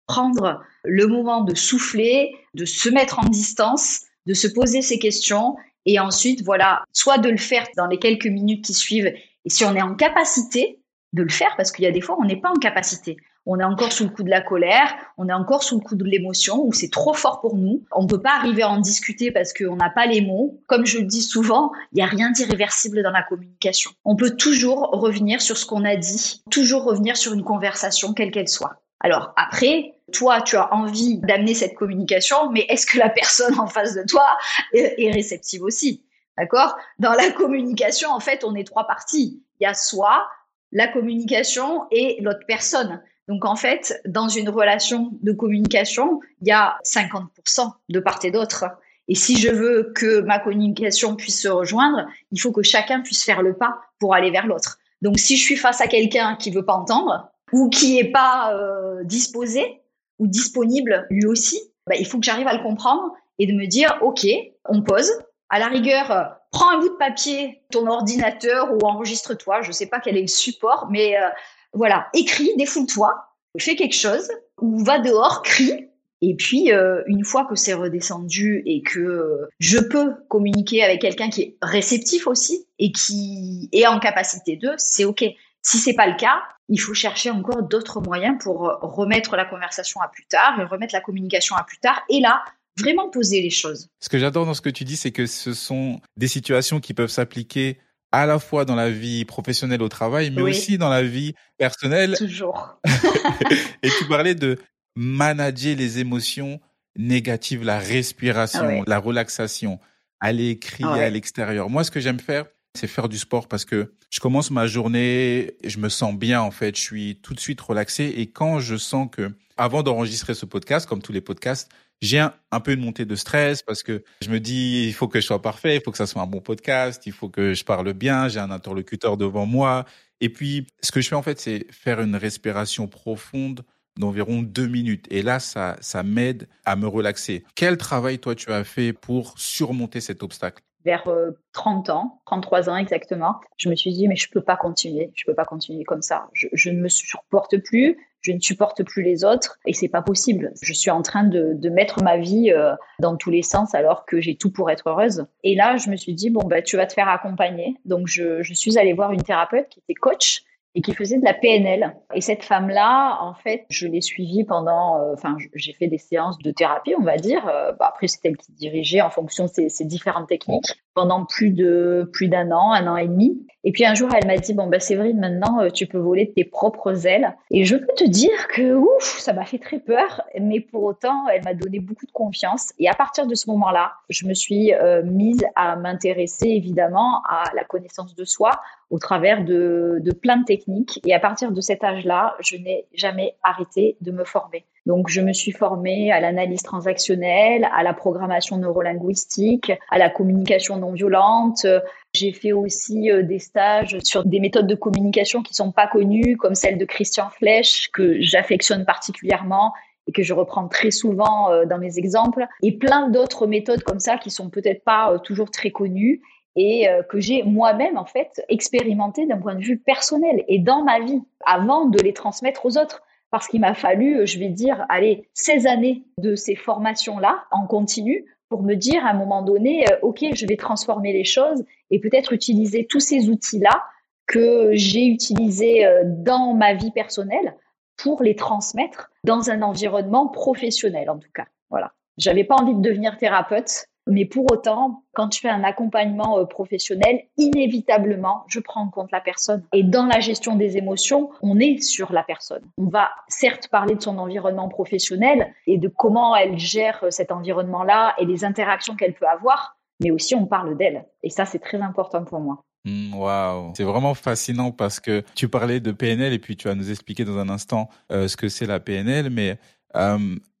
prendre 0.06 0.62
le 0.84 1.06
moment 1.06 1.42
de 1.42 1.54
souffler, 1.54 2.34
de 2.52 2.66
se 2.66 2.90
mettre 2.90 3.20
en 3.20 3.24
distance, 3.24 4.02
de 4.26 4.34
se 4.34 4.48
poser 4.48 4.82
ces 4.82 4.98
questions 4.98 5.56
et 5.86 5.98
ensuite, 5.98 6.42
voilà, 6.42 6.84
soit 6.92 7.18
de 7.18 7.30
le 7.30 7.38
faire 7.38 7.66
dans 7.76 7.86
les 7.86 7.98
quelques 7.98 8.26
minutes 8.26 8.66
qui 8.66 8.74
suivent 8.74 9.12
et 9.44 9.50
si 9.50 9.64
on 9.64 9.74
est 9.74 9.82
en 9.82 9.94
capacité 9.94 10.80
de 11.12 11.22
le 11.22 11.28
faire, 11.28 11.54
parce 11.56 11.72
qu'il 11.72 11.84
y 11.84 11.88
a 11.88 11.92
des 11.92 12.00
fois, 12.00 12.16
on 12.18 12.24
n'est 12.24 12.40
pas 12.40 12.50
en 12.50 12.58
capacité. 12.58 13.16
On 13.44 13.58
est 13.58 13.64
encore 13.64 13.92
sous 13.92 14.04
le 14.04 14.10
coup 14.10 14.22
de 14.22 14.30
la 14.30 14.40
colère, 14.40 14.94
on 15.18 15.28
est 15.28 15.32
encore 15.32 15.64
sous 15.64 15.78
le 15.78 15.84
coup 15.84 15.96
de 15.96 16.04
l'émotion, 16.04 16.64
où 16.64 16.72
c'est 16.72 16.90
trop 16.90 17.12
fort 17.12 17.40
pour 17.40 17.56
nous. 17.56 17.84
On 17.90 18.04
ne 18.04 18.08
peut 18.08 18.20
pas 18.20 18.36
arriver 18.36 18.62
à 18.62 18.68
en 18.68 18.78
discuter 18.78 19.32
parce 19.32 19.52
qu'on 19.52 19.76
n'a 19.76 19.90
pas 19.90 20.06
les 20.06 20.20
mots. 20.20 20.60
Comme 20.68 20.86
je 20.86 20.98
le 20.98 21.04
dis 21.04 21.22
souvent, 21.22 21.72
il 21.92 21.96
n'y 21.96 22.02
a 22.02 22.06
rien 22.06 22.30
d'irréversible 22.30 23.02
dans 23.02 23.10
la 23.10 23.22
communication. 23.22 23.90
On 24.04 24.14
peut 24.14 24.36
toujours 24.36 24.90
revenir 24.92 25.42
sur 25.42 25.56
ce 25.56 25.66
qu'on 25.66 25.84
a 25.84 25.96
dit, 25.96 26.42
toujours 26.50 26.84
revenir 26.84 27.16
sur 27.16 27.32
une 27.32 27.42
conversation, 27.42 28.14
quelle 28.14 28.30
qu'elle 28.30 28.48
soit. 28.48 28.80
Alors 29.00 29.32
après, 29.36 29.94
toi, 30.12 30.40
tu 30.40 30.56
as 30.56 30.72
envie 30.72 31.18
d'amener 31.18 31.54
cette 31.54 31.74
communication, 31.74 32.50
mais 32.52 32.64
est-ce 32.68 32.86
que 32.86 32.98
la 32.98 33.08
personne 33.08 33.58
en 33.58 33.66
face 33.66 33.94
de 33.94 34.04
toi 34.08 34.24
est 34.72 35.10
réceptive 35.10 35.64
aussi? 35.64 36.04
D'accord? 36.38 36.76
Dans 36.98 37.12
la 37.12 37.30
communication, 37.30 38.10
en 38.10 38.20
fait, 38.20 38.44
on 38.44 38.54
est 38.54 38.64
trois 38.64 38.86
parties. 38.86 39.42
Il 39.60 39.64
y 39.64 39.66
a 39.66 39.74
soi, 39.74 40.26
la 40.72 40.88
communication 40.88 41.86
et 41.90 42.18
l'autre 42.20 42.46
personne. 42.46 43.02
Donc, 43.28 43.44
en 43.44 43.56
fait, 43.56 44.00
dans 44.06 44.28
une 44.28 44.48
relation 44.48 45.10
de 45.22 45.32
communication, 45.32 46.20
il 46.40 46.48
y 46.48 46.52
a 46.52 46.78
50% 46.84 47.70
de 47.88 48.00
part 48.00 48.18
et 48.24 48.30
d'autre. 48.30 48.64
Et 49.08 49.14
si 49.14 49.36
je 49.36 49.48
veux 49.48 49.92
que 49.94 50.20
ma 50.20 50.38
communication 50.38 51.16
puisse 51.16 51.40
se 51.40 51.48
rejoindre, 51.48 52.06
il 52.30 52.40
faut 52.40 52.52
que 52.52 52.62
chacun 52.62 53.00
puisse 53.00 53.24
faire 53.24 53.42
le 53.42 53.54
pas 53.54 53.78
pour 53.98 54.14
aller 54.14 54.30
vers 54.30 54.46
l'autre. 54.46 54.78
Donc, 55.02 55.18
si 55.18 55.36
je 55.36 55.42
suis 55.42 55.56
face 55.56 55.80
à 55.80 55.86
quelqu'un 55.86 56.36
qui 56.36 56.50
veut 56.50 56.64
pas 56.64 56.74
entendre 56.74 57.28
ou 57.52 57.68
qui 57.68 57.98
est 57.98 58.10
pas 58.10 58.54
euh, 58.54 59.04
disposé 59.04 59.82
ou 60.18 60.26
disponible 60.26 61.06
lui 61.10 61.26
aussi, 61.26 61.60
bah, 61.86 61.96
il 61.96 62.06
faut 62.06 62.18
que 62.18 62.24
j'arrive 62.24 62.46
à 62.46 62.54
le 62.54 62.62
comprendre 62.62 63.12
et 63.38 63.46
de 63.46 63.52
me 63.52 63.66
dire, 63.66 63.98
OK, 64.02 64.26
on 64.66 64.82
pose, 64.82 65.10
à 65.52 65.58
la 65.58 65.68
rigueur, 65.68 66.10
euh, 66.10 66.24
prends 66.50 66.70
un 66.70 66.78
bout 66.78 66.88
de 66.88 66.96
papier, 66.96 67.62
ton 67.70 67.86
ordinateur 67.86 68.72
ou 68.72 68.78
enregistre-toi. 68.86 69.60
Je 69.60 69.68
ne 69.68 69.72
sais 69.72 69.86
pas 69.86 70.00
quel 70.00 70.16
est 70.16 70.22
le 70.22 70.26
support, 70.26 70.88
mais 70.90 71.16
euh, 71.16 71.28
voilà, 71.74 72.08
écris, 72.14 72.50
défoule-toi, 72.56 73.14
fais 73.60 73.76
quelque 73.76 73.94
chose 73.94 74.28
ou 74.62 74.82
va 74.82 74.98
dehors, 74.98 75.42
crie. 75.42 75.90
Et 76.22 76.36
puis, 76.36 76.72
euh, 76.72 77.02
une 77.06 77.24
fois 77.24 77.44
que 77.44 77.54
c'est 77.54 77.74
redescendu 77.74 78.62
et 78.64 78.80
que 78.80 79.46
je 79.58 79.78
peux 79.78 80.14
communiquer 80.28 80.82
avec 80.82 81.02
quelqu'un 81.02 81.28
qui 81.28 81.42
est 81.42 81.56
réceptif 81.60 82.26
aussi 82.26 82.66
et 82.78 82.90
qui 82.90 83.68
est 83.72 83.86
en 83.86 83.98
capacité 83.98 84.56
de, 84.56 84.72
c'est 84.78 85.04
OK. 85.04 85.22
Si 85.60 85.78
c'est 85.78 85.94
pas 85.94 86.06
le 86.06 86.16
cas, 86.16 86.42
il 86.68 86.80
faut 86.80 86.94
chercher 86.94 87.30
encore 87.30 87.62
d'autres 87.62 88.00
moyens 88.00 88.38
pour 88.42 88.60
remettre 88.80 89.36
la 89.36 89.44
conversation 89.44 90.00
à 90.00 90.08
plus 90.08 90.24
tard 90.24 90.58
et 90.58 90.64
remettre 90.64 90.94
la 90.94 91.00
communication 91.00 91.56
à 91.56 91.62
plus 91.62 91.78
tard. 91.78 92.02
Et 92.08 92.20
là, 92.20 92.42
vraiment 92.78 93.10
poser 93.10 93.40
les 93.40 93.50
choses. 93.50 93.88
Ce 94.00 94.08
que 94.08 94.18
j'adore 94.18 94.46
dans 94.46 94.54
ce 94.54 94.60
que 94.60 94.70
tu 94.70 94.84
dis, 94.84 94.96
c'est 94.96 95.12
que 95.12 95.26
ce 95.26 95.54
sont 95.54 96.00
des 96.16 96.28
situations 96.28 96.80
qui 96.80 96.94
peuvent 96.94 97.10
s'appliquer 97.10 97.78
à 98.12 98.26
la 98.26 98.38
fois 98.38 98.64
dans 98.64 98.74
la 98.74 98.90
vie 98.90 99.24
professionnelle 99.24 99.82
au 99.82 99.88
travail, 99.88 100.30
mais 100.30 100.42
aussi 100.42 100.76
dans 100.76 100.90
la 100.90 101.02
vie 101.02 101.34
personnelle. 101.56 102.14
Toujours. 102.16 102.78
et 103.82 103.88
tu 103.98 104.06
parlais 104.06 104.34
de 104.34 104.58
manager 104.94 105.74
les 105.76 105.98
émotions 105.98 106.60
négatives, 106.96 107.64
la 107.64 107.78
respiration, 107.78 108.84
la 108.86 108.98
relaxation, 108.98 109.80
aller 110.20 110.58
crier 110.58 111.02
à 111.02 111.08
l'extérieur. 111.08 111.70
Moi, 111.70 111.84
ce 111.84 111.90
que 111.90 112.00
j'aime 112.00 112.20
faire, 112.20 112.44
c'est 112.74 112.86
faire 112.86 113.08
du 113.08 113.18
sport 113.18 113.48
parce 113.48 113.64
que 113.64 113.92
je 114.10 114.20
commence 114.20 114.50
ma 114.50 114.66
journée, 114.66 115.56
je 115.64 115.78
me 115.78 115.88
sens 115.88 116.14
bien 116.14 116.40
en 116.42 116.50
fait, 116.50 116.76
je 116.76 116.80
suis 116.80 117.18
tout 117.22 117.34
de 117.34 117.40
suite 117.40 117.60
relaxé 117.60 118.04
et 118.16 118.26
quand 118.26 118.60
je 118.60 118.76
sens 118.76 119.08
que 119.10 119.32
avant 119.56 119.82
d'enregistrer 119.82 120.34
ce 120.34 120.46
podcast, 120.46 120.88
comme 120.88 121.02
tous 121.02 121.12
les 121.12 121.20
podcasts, 121.20 121.70
j'ai 122.02 122.18
un, 122.18 122.60
peu 122.60 122.72
une 122.72 122.84
montée 122.84 123.04
de 123.04 123.14
stress 123.14 123.62
parce 123.62 123.82
que 123.82 124.02
je 124.20 124.28
me 124.28 124.40
dis 124.40 124.86
il 124.88 124.92
faut 124.92 125.08
que 125.08 125.20
je 125.20 125.26
sois 125.26 125.40
parfait, 125.40 125.76
il 125.76 125.80
faut 125.80 125.92
que 125.92 125.96
ça 125.96 126.06
soit 126.06 126.20
un 126.20 126.26
bon 126.26 126.40
podcast, 126.40 127.06
il 127.06 127.12
faut 127.12 127.28
que 127.28 127.54
je 127.54 127.64
parle 127.64 127.92
bien, 127.92 128.28
j'ai 128.28 128.40
un 128.40 128.50
interlocuteur 128.50 129.16
devant 129.16 129.46
moi. 129.46 129.84
Et 130.20 130.28
puis 130.28 130.66
ce 130.82 130.90
que 130.90 131.00
je 131.00 131.08
fais 131.08 131.14
en 131.14 131.22
fait, 131.22 131.40
c'est 131.40 131.66
faire 131.72 132.00
une 132.00 132.16
respiration 132.16 132.88
profonde 132.88 133.64
d'environ 133.98 134.42
deux 134.42 134.66
minutes. 134.66 135.06
Et 135.10 135.22
là, 135.22 135.38
ça, 135.38 135.76
ça 135.80 136.02
m'aide 136.02 136.48
à 136.64 136.76
me 136.76 136.88
relaxer. 136.88 137.44
Quel 137.54 137.76
travail 137.76 138.18
toi 138.18 138.34
tu 138.34 138.50
as 138.50 138.64
fait 138.64 138.92
pour 138.92 139.38
surmonter 139.38 140.00
cet 140.00 140.22
obstacle? 140.22 140.62
Vers 140.84 141.04
30 141.52 141.88
euh, 141.88 141.92
ans, 141.92 142.20
33 142.26 142.68
ans 142.68 142.76
exactement, 142.76 143.36
je 143.56 143.68
me 143.68 143.76
suis 143.76 143.92
dit 143.92 144.08
mais 144.08 144.16
je 144.16 144.28
peux 144.28 144.40
pas 144.40 144.56
continuer, 144.56 145.12
je 145.14 145.24
peux 145.24 145.34
pas 145.34 145.44
continuer 145.44 145.84
comme 145.84 146.02
ça. 146.02 146.28
Je 146.32 146.70
ne 146.70 146.80
me 146.80 146.88
supporte 146.88 147.58
plus, 147.58 147.96
je 148.22 148.32
ne 148.32 148.40
supporte 148.40 148.82
plus 148.84 149.02
les 149.02 149.24
autres 149.24 149.58
et 149.66 149.72
c'est 149.72 149.88
pas 149.88 150.02
possible. 150.02 150.52
Je 150.62 150.72
suis 150.72 150.90
en 150.90 151.02
train 151.02 151.24
de, 151.24 151.52
de 151.54 151.68
mettre 151.68 152.02
ma 152.02 152.16
vie 152.16 152.50
euh, 152.50 152.74
dans 153.00 153.16
tous 153.16 153.30
les 153.30 153.42
sens 153.42 153.74
alors 153.74 154.06
que 154.06 154.20
j'ai 154.20 154.36
tout 154.36 154.50
pour 154.50 154.70
être 154.70 154.88
heureuse. 154.88 155.26
Et 155.44 155.54
là, 155.54 155.76
je 155.76 155.90
me 155.90 155.96
suis 155.96 156.14
dit 156.14 156.30
bon 156.30 156.42
bah 156.44 156.62
tu 156.62 156.76
vas 156.76 156.86
te 156.86 156.94
faire 156.94 157.08
accompagner. 157.08 157.76
Donc 157.84 158.06
je, 158.06 158.42
je 158.42 158.54
suis 158.54 158.78
allée 158.78 158.92
voir 158.92 159.12
une 159.12 159.22
thérapeute 159.22 159.68
qui 159.68 159.80
était 159.80 159.94
coach 159.94 160.42
et 160.74 160.80
qui 160.80 160.94
faisait 160.94 161.18
de 161.18 161.24
la 161.24 161.34
PNL. 161.34 161.94
Et 162.14 162.20
cette 162.20 162.44
femme-là, 162.44 163.18
en 163.20 163.34
fait, 163.34 163.64
je 163.68 163.86
l'ai 163.86 164.00
suivie 164.00 164.44
pendant, 164.44 164.98
euh, 164.98 165.12
enfin, 165.12 165.36
j'ai 165.54 165.74
fait 165.74 165.86
des 165.86 165.98
séances 165.98 166.38
de 166.38 166.50
thérapie, 166.50 166.94
on 166.98 167.02
va 167.02 167.16
dire. 167.16 167.46
Euh, 167.46 167.72
bah, 167.72 167.88
après, 167.90 168.08
c'est 168.08 168.20
elle 168.24 168.36
qui 168.36 168.52
dirigeait 168.52 169.02
en 169.02 169.10
fonction 169.10 169.44
de 169.44 169.68
ces, 169.68 169.84
différentes 169.84 170.28
techniques 170.28 170.82
pendant 170.94 171.24
plus 171.24 171.50
de 171.50 172.08
plus 172.12 172.28
d'un 172.28 172.50
an, 172.50 172.72
un 172.72 172.86
an 172.86 172.96
et 172.96 173.08
demi. 173.08 173.46
Et 173.64 173.72
puis 173.72 173.84
un 173.84 173.94
jour, 173.94 174.08
elle 174.14 174.26
m'a 174.26 174.36
dit 174.36 174.54
bon 174.54 174.66
bah 174.66 174.80
Séverine, 174.80 175.20
maintenant 175.20 175.60
euh, 175.60 175.70
tu 175.70 175.86
peux 175.86 175.98
voler 175.98 176.32
tes 176.32 176.44
propres 176.44 177.06
ailes. 177.06 177.36
Et 177.50 177.64
je 177.64 177.76
peux 177.76 177.94
te 177.96 178.04
dire 178.04 178.48
que 178.48 178.74
ouf, 178.74 179.18
ça 179.18 179.32
m'a 179.32 179.44
fait 179.44 179.58
très 179.58 179.78
peur, 179.78 180.22
mais 180.40 180.60
pour 180.60 180.82
autant, 180.82 181.28
elle 181.28 181.44
m'a 181.44 181.54
donné 181.54 181.78
beaucoup 181.78 182.06
de 182.06 182.12
confiance. 182.12 182.72
Et 182.78 182.88
à 182.88 182.94
partir 182.94 183.26
de 183.26 183.34
ce 183.34 183.48
moment-là, 183.50 183.92
je 184.08 184.26
me 184.26 184.34
suis 184.34 184.72
mise 185.04 185.44
à 185.54 185.76
m'intéresser 185.76 186.48
évidemment 186.48 187.22
à 187.28 187.44
la 187.54 187.64
connaissance 187.64 188.14
de 188.14 188.24
soi, 188.24 188.50
au 188.90 188.98
travers 188.98 189.44
de, 189.44 189.98
de 190.00 190.12
plein 190.12 190.38
de 190.38 190.44
techniques. 190.44 191.00
Et 191.06 191.14
à 191.14 191.20
partir 191.20 191.52
de 191.52 191.60
cet 191.60 191.84
âge-là, 191.84 192.36
je 192.40 192.56
n'ai 192.56 192.86
jamais 192.94 193.36
arrêté 193.42 193.96
de 194.00 194.10
me 194.10 194.24
former. 194.24 194.64
Donc, 194.86 195.08
je 195.08 195.20
me 195.20 195.32
suis 195.32 195.52
formée 195.52 196.10
à 196.10 196.20
l'analyse 196.20 196.62
transactionnelle, 196.62 197.68
à 197.72 197.82
la 197.84 197.94
programmation 197.94 198.58
neurolinguistique, 198.58 199.72
à 199.90 199.98
la 199.98 200.10
communication 200.10 200.76
non 200.76 200.92
violente. 200.92 201.66
J'ai 202.14 202.32
fait 202.32 202.52
aussi 202.52 203.10
euh, 203.10 203.22
des 203.22 203.38
stages 203.38 203.98
sur 204.02 204.24
des 204.24 204.40
méthodes 204.40 204.66
de 204.66 204.74
communication 204.74 205.42
qui 205.42 205.54
sont 205.54 205.70
pas 205.70 205.86
connues, 205.86 206.36
comme 206.36 206.54
celle 206.54 206.78
de 206.78 206.84
Christian 206.84 207.30
Flech, 207.30 207.90
que 207.92 208.20
j'affectionne 208.20 208.84
particulièrement 208.84 209.72
et 210.08 210.12
que 210.12 210.24
je 210.24 210.34
reprends 210.34 210.66
très 210.66 210.90
souvent 210.90 211.50
euh, 211.50 211.64
dans 211.64 211.78
mes 211.78 211.98
exemples, 211.98 212.44
et 212.62 212.72
plein 212.76 213.08
d'autres 213.08 213.46
méthodes 213.46 213.84
comme 213.84 214.00
ça 214.00 214.18
qui 214.18 214.30
sont 214.30 214.50
peut-être 214.50 214.82
pas 214.82 215.12
euh, 215.12 215.18
toujours 215.18 215.50
très 215.50 215.70
connues 215.70 216.22
et 216.54 216.86
que 217.08 217.18
j'ai 217.18 217.44
moi-même 217.44 217.96
en 217.96 218.04
fait 218.04 218.44
expérimenté 218.50 219.24
d'un 219.24 219.38
point 219.38 219.54
de 219.54 219.62
vue 219.62 219.78
personnel 219.78 220.44
et 220.48 220.58
dans 220.58 220.84
ma 220.84 221.00
vie 221.00 221.22
avant 221.46 221.86
de 221.86 221.98
les 221.98 222.12
transmettre 222.12 222.66
aux 222.66 222.76
autres. 222.76 223.02
Parce 223.32 223.48
qu'il 223.48 223.62
m'a 223.62 223.74
fallu, 223.74 224.26
je 224.26 224.38
vais 224.38 224.50
dire, 224.50 224.84
allez, 224.90 225.26
16 225.32 225.66
années 225.66 226.04
de 226.18 226.36
ces 226.36 226.54
formations-là 226.54 227.44
en 227.50 227.66
continu 227.66 228.26
pour 228.50 228.62
me 228.62 228.74
dire 228.74 229.06
à 229.06 229.08
un 229.08 229.14
moment 229.14 229.40
donné, 229.40 229.90
euh, 229.90 229.96
OK, 230.02 230.22
je 230.34 230.46
vais 230.46 230.56
transformer 230.56 231.14
les 231.14 231.24
choses 231.24 231.64
et 231.90 231.98
peut-être 231.98 232.34
utiliser 232.34 232.86
tous 232.86 233.00
ces 233.00 233.30
outils-là 233.30 233.82
que 234.26 234.72
j'ai 234.74 235.06
utilisés 235.06 235.86
euh, 235.86 236.02
dans 236.04 236.52
ma 236.52 236.74
vie 236.74 236.90
personnelle 236.90 237.56
pour 237.96 238.22
les 238.22 238.36
transmettre 238.36 239.10
dans 239.24 239.48
un 239.48 239.62
environnement 239.62 240.28
professionnel, 240.28 241.08
en 241.08 241.18
tout 241.18 241.30
cas. 241.34 241.46
Voilà. 241.70 241.94
J'avais 242.18 242.44
pas 242.44 242.56
envie 242.56 242.74
de 242.74 242.82
devenir 242.82 243.16
thérapeute. 243.16 243.86
Mais 244.08 244.24
pour 244.24 244.50
autant, 244.50 245.04
quand 245.14 245.28
tu 245.28 245.40
fais 245.40 245.48
un 245.48 245.62
accompagnement 245.62 246.38
euh, 246.38 246.44
professionnel, 246.44 247.22
inévitablement, 247.36 248.44
je 248.48 248.58
prends 248.60 248.82
en 248.82 248.88
compte 248.88 249.12
la 249.12 249.20
personne. 249.20 249.64
Et 249.72 249.84
dans 249.84 250.06
la 250.06 250.20
gestion 250.20 250.56
des 250.56 250.76
émotions, 250.76 251.30
on 251.40 251.58
est 251.60 251.80
sur 251.80 252.12
la 252.12 252.22
personne. 252.22 252.62
On 252.78 252.88
va 252.88 253.10
certes 253.28 253.68
parler 253.68 253.94
de 253.94 254.02
son 254.02 254.18
environnement 254.18 254.68
professionnel 254.68 255.54
et 255.66 255.78
de 255.78 255.88
comment 255.88 256.34
elle 256.34 256.58
gère 256.58 257.04
euh, 257.04 257.10
cet 257.10 257.30
environnement-là 257.30 258.14
et 258.18 258.24
les 258.24 258.44
interactions 258.44 258.96
qu'elle 258.96 259.14
peut 259.14 259.28
avoir, 259.28 259.76
mais 260.00 260.10
aussi 260.10 260.34
on 260.34 260.46
parle 260.46 260.76
d'elle. 260.76 261.06
Et 261.22 261.30
ça, 261.30 261.44
c'est 261.44 261.60
très 261.60 261.80
important 261.80 262.24
pour 262.24 262.40
moi. 262.40 262.64
Mmh, 262.84 263.14
waouh, 263.14 263.72
c'est 263.76 263.84
vraiment 263.84 264.14
fascinant 264.14 264.72
parce 264.72 264.98
que 264.98 265.22
tu 265.36 265.48
parlais 265.48 265.78
de 265.78 265.92
PNL 265.92 266.32
et 266.32 266.40
puis 266.40 266.56
tu 266.56 266.66
vas 266.66 266.74
nous 266.74 266.90
expliquer 266.90 267.24
dans 267.24 267.38
un 267.38 267.48
instant 267.48 267.88
euh, 268.10 268.26
ce 268.26 268.36
que 268.36 268.48
c'est 268.48 268.66
la 268.66 268.80
PNL, 268.80 269.30
mais 269.30 269.58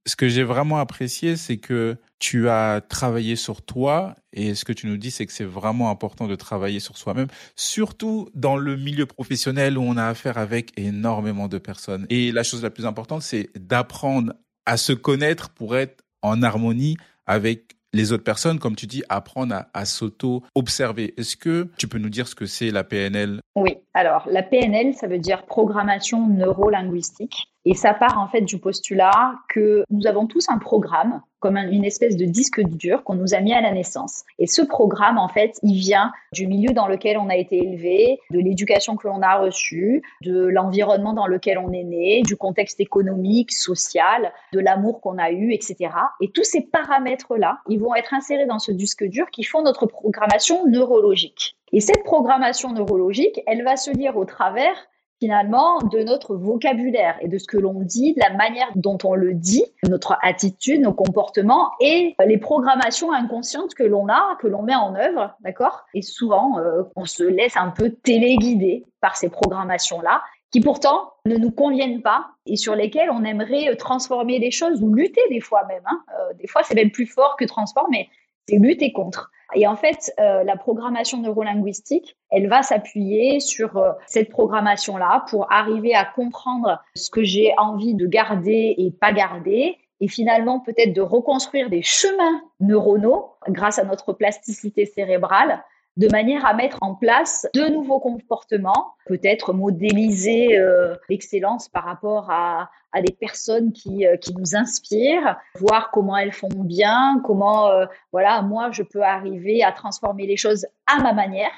ce 0.06 0.16
que 0.16 0.28
j'ai 0.28 0.42
vraiment 0.42 0.78
apprécié, 0.78 1.36
c'est 1.36 1.58
que 1.58 1.96
tu 2.18 2.48
as 2.48 2.80
travaillé 2.80 3.36
sur 3.36 3.62
toi 3.62 4.14
et 4.32 4.54
ce 4.54 4.64
que 4.64 4.72
tu 4.72 4.86
nous 4.86 4.96
dis, 4.96 5.10
c'est 5.10 5.26
que 5.26 5.32
c'est 5.32 5.44
vraiment 5.44 5.90
important 5.90 6.26
de 6.26 6.34
travailler 6.34 6.80
sur 6.80 6.96
soi-même, 6.96 7.28
surtout 7.56 8.28
dans 8.34 8.56
le 8.56 8.76
milieu 8.76 9.06
professionnel 9.06 9.78
où 9.78 9.82
on 9.82 9.96
a 9.96 10.06
affaire 10.06 10.38
avec 10.38 10.72
énormément 10.78 11.48
de 11.48 11.58
personnes. 11.58 12.06
Et 12.10 12.32
la 12.32 12.42
chose 12.42 12.62
la 12.62 12.70
plus 12.70 12.86
importante, 12.86 13.22
c'est 13.22 13.50
d'apprendre 13.56 14.34
à 14.66 14.76
se 14.76 14.92
connaître 14.92 15.50
pour 15.50 15.76
être 15.76 16.04
en 16.22 16.42
harmonie 16.42 16.96
avec 17.26 17.76
les 17.92 18.12
autres 18.12 18.24
personnes, 18.24 18.58
comme 18.58 18.74
tu 18.74 18.86
dis, 18.86 19.02
apprendre 19.08 19.64
à, 19.74 19.84
s'auto-observer. 19.84 21.14
Est-ce 21.18 21.36
que 21.36 21.68
tu 21.76 21.88
peux 21.88 21.98
nous 21.98 22.08
dire 22.08 22.26
ce 22.26 22.34
que 22.34 22.46
c'est 22.46 22.70
la 22.70 22.84
PNL 22.84 23.40
Oui, 23.54 23.76
alors 23.92 24.26
la 24.30 24.42
PNL, 24.42 24.94
ça 24.94 25.06
veut 25.06 25.18
dire 25.18 25.44
programmation 25.44 26.26
neuro-linguistique. 26.26 27.51
Et 27.64 27.74
ça 27.74 27.94
part 27.94 28.18
en 28.18 28.26
fait 28.26 28.40
du 28.40 28.58
postulat 28.58 29.34
que 29.48 29.84
nous 29.90 30.06
avons 30.06 30.26
tous 30.26 30.48
un 30.48 30.58
programme, 30.58 31.22
comme 31.38 31.56
une 31.56 31.84
espèce 31.84 32.16
de 32.16 32.24
disque 32.24 32.60
dur 32.62 33.04
qu'on 33.04 33.14
nous 33.14 33.34
a 33.34 33.40
mis 33.40 33.52
à 33.52 33.60
la 33.60 33.72
naissance. 33.72 34.24
Et 34.38 34.46
ce 34.46 34.62
programme, 34.62 35.18
en 35.18 35.28
fait, 35.28 35.58
il 35.62 35.74
vient 35.74 36.12
du 36.32 36.46
milieu 36.46 36.72
dans 36.72 36.86
lequel 36.86 37.18
on 37.18 37.28
a 37.28 37.36
été 37.36 37.58
élevé, 37.58 38.18
de 38.30 38.38
l'éducation 38.38 38.96
que 38.96 39.08
l'on 39.08 39.22
a 39.22 39.38
reçue, 39.38 40.02
de 40.22 40.46
l'environnement 40.46 41.12
dans 41.12 41.26
lequel 41.26 41.58
on 41.58 41.72
est 41.72 41.84
né, 41.84 42.22
du 42.22 42.36
contexte 42.36 42.80
économique, 42.80 43.52
social, 43.52 44.32
de 44.52 44.60
l'amour 44.60 45.00
qu'on 45.00 45.18
a 45.18 45.30
eu, 45.30 45.52
etc. 45.52 45.90
Et 46.20 46.30
tous 46.30 46.44
ces 46.44 46.62
paramètres-là, 46.62 47.58
ils 47.68 47.80
vont 47.80 47.94
être 47.94 48.14
insérés 48.14 48.46
dans 48.46 48.60
ce 48.60 48.72
disque 48.72 49.04
dur 49.04 49.30
qui 49.30 49.42
font 49.42 49.62
notre 49.62 49.86
programmation 49.86 50.66
neurologique. 50.66 51.56
Et 51.72 51.80
cette 51.80 52.04
programmation 52.04 52.72
neurologique, 52.72 53.40
elle 53.46 53.64
va 53.64 53.76
se 53.76 53.90
lire 53.90 54.16
au 54.16 54.26
travers 54.26 54.76
finalement 55.22 55.78
de 55.78 56.02
notre 56.02 56.34
vocabulaire 56.34 57.16
et 57.20 57.28
de 57.28 57.38
ce 57.38 57.46
que 57.46 57.56
l'on 57.56 57.74
dit, 57.74 58.12
de 58.14 58.18
la 58.18 58.34
manière 58.34 58.66
dont 58.74 58.98
on 59.04 59.14
le 59.14 59.34
dit, 59.34 59.64
notre 59.88 60.18
attitude, 60.20 60.80
nos 60.80 60.92
comportements 60.92 61.70
et 61.80 62.16
les 62.26 62.38
programmations 62.38 63.12
inconscientes 63.12 63.74
que 63.74 63.84
l'on 63.84 64.08
a, 64.08 64.36
que 64.40 64.48
l'on 64.48 64.62
met 64.62 64.74
en 64.74 64.96
œuvre, 64.96 65.32
d'accord? 65.38 65.84
Et 65.94 66.02
souvent, 66.02 66.58
euh, 66.58 66.82
on 66.96 67.04
se 67.04 67.22
laisse 67.22 67.56
un 67.56 67.68
peu 67.68 67.90
téléguider 67.90 68.84
par 69.00 69.16
ces 69.16 69.28
programmations-là 69.28 70.22
qui 70.50 70.60
pourtant 70.60 71.12
ne 71.24 71.36
nous 71.36 71.52
conviennent 71.52 72.02
pas 72.02 72.26
et 72.44 72.56
sur 72.56 72.74
lesquelles 72.74 73.10
on 73.12 73.22
aimerait 73.22 73.76
transformer 73.76 74.40
les 74.40 74.50
choses 74.50 74.82
ou 74.82 74.92
lutter 74.92 75.22
des 75.30 75.40
fois 75.40 75.64
même. 75.68 75.84
Hein. 75.86 76.00
Euh, 76.18 76.34
des 76.34 76.48
fois, 76.48 76.64
c'est 76.64 76.74
même 76.74 76.90
plus 76.90 77.06
fort 77.06 77.36
que 77.38 77.44
transformer, 77.44 78.10
c'est 78.48 78.56
lutter 78.56 78.92
contre. 78.92 79.30
Et 79.54 79.66
en 79.66 79.76
fait, 79.76 80.12
euh, 80.18 80.44
la 80.44 80.56
programmation 80.56 81.18
neurolinguistique, 81.18 82.16
elle 82.30 82.48
va 82.48 82.62
s'appuyer 82.62 83.40
sur 83.40 83.76
euh, 83.76 83.92
cette 84.06 84.30
programmation-là 84.30 85.24
pour 85.28 85.50
arriver 85.52 85.94
à 85.94 86.04
comprendre 86.04 86.82
ce 86.94 87.10
que 87.10 87.22
j'ai 87.22 87.52
envie 87.58 87.94
de 87.94 88.06
garder 88.06 88.74
et 88.78 88.90
pas 88.90 89.12
garder, 89.12 89.78
et 90.00 90.08
finalement 90.08 90.60
peut-être 90.60 90.92
de 90.92 91.00
reconstruire 91.00 91.70
des 91.70 91.82
chemins 91.82 92.42
neuronaux 92.60 93.36
grâce 93.48 93.78
à 93.78 93.84
notre 93.84 94.12
plasticité 94.12 94.84
cérébrale 94.84 95.62
de 95.96 96.08
manière 96.08 96.46
à 96.46 96.54
mettre 96.54 96.78
en 96.80 96.94
place 96.94 97.46
de 97.54 97.68
nouveaux 97.68 98.00
comportements, 98.00 98.94
peut-être 99.06 99.52
modéliser 99.52 100.58
euh, 100.58 100.94
l'excellence 101.08 101.68
par 101.68 101.84
rapport 101.84 102.30
à, 102.30 102.70
des 103.04 103.12
personnes 103.12 103.72
qui, 103.72 104.06
euh, 104.06 104.16
qui 104.16 104.34
nous 104.34 104.54
inspirent, 104.54 105.36
voir 105.58 105.90
comment 105.90 106.16
elles 106.16 106.32
font 106.32 106.48
bien, 106.50 107.20
comment, 107.24 107.70
euh, 107.70 107.86
voilà, 108.12 108.42
moi, 108.42 108.70
je 108.70 108.82
peux 108.82 109.02
arriver 109.02 109.62
à 109.62 109.72
transformer 109.72 110.26
les 110.26 110.36
choses 110.36 110.66
à 110.86 111.00
ma 111.02 111.12
manière, 111.12 111.52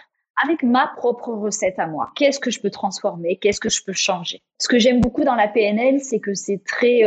avec 0.44 0.62
ma 0.62 0.88
propre 0.96 1.32
recette 1.32 1.78
à 1.78 1.86
moi. 1.86 2.10
Qu'est-ce 2.16 2.40
que 2.40 2.50
je 2.50 2.60
peux 2.60 2.70
transformer? 2.70 3.36
Qu'est-ce 3.36 3.60
que 3.60 3.68
je 3.68 3.82
peux 3.84 3.92
changer? 3.92 4.42
Ce 4.58 4.68
que 4.68 4.78
j'aime 4.78 5.00
beaucoup 5.00 5.24
dans 5.24 5.34
la 5.34 5.48
PNL, 5.48 6.00
c'est 6.00 6.20
que 6.20 6.34
c'est 6.34 6.62
très 6.64 7.02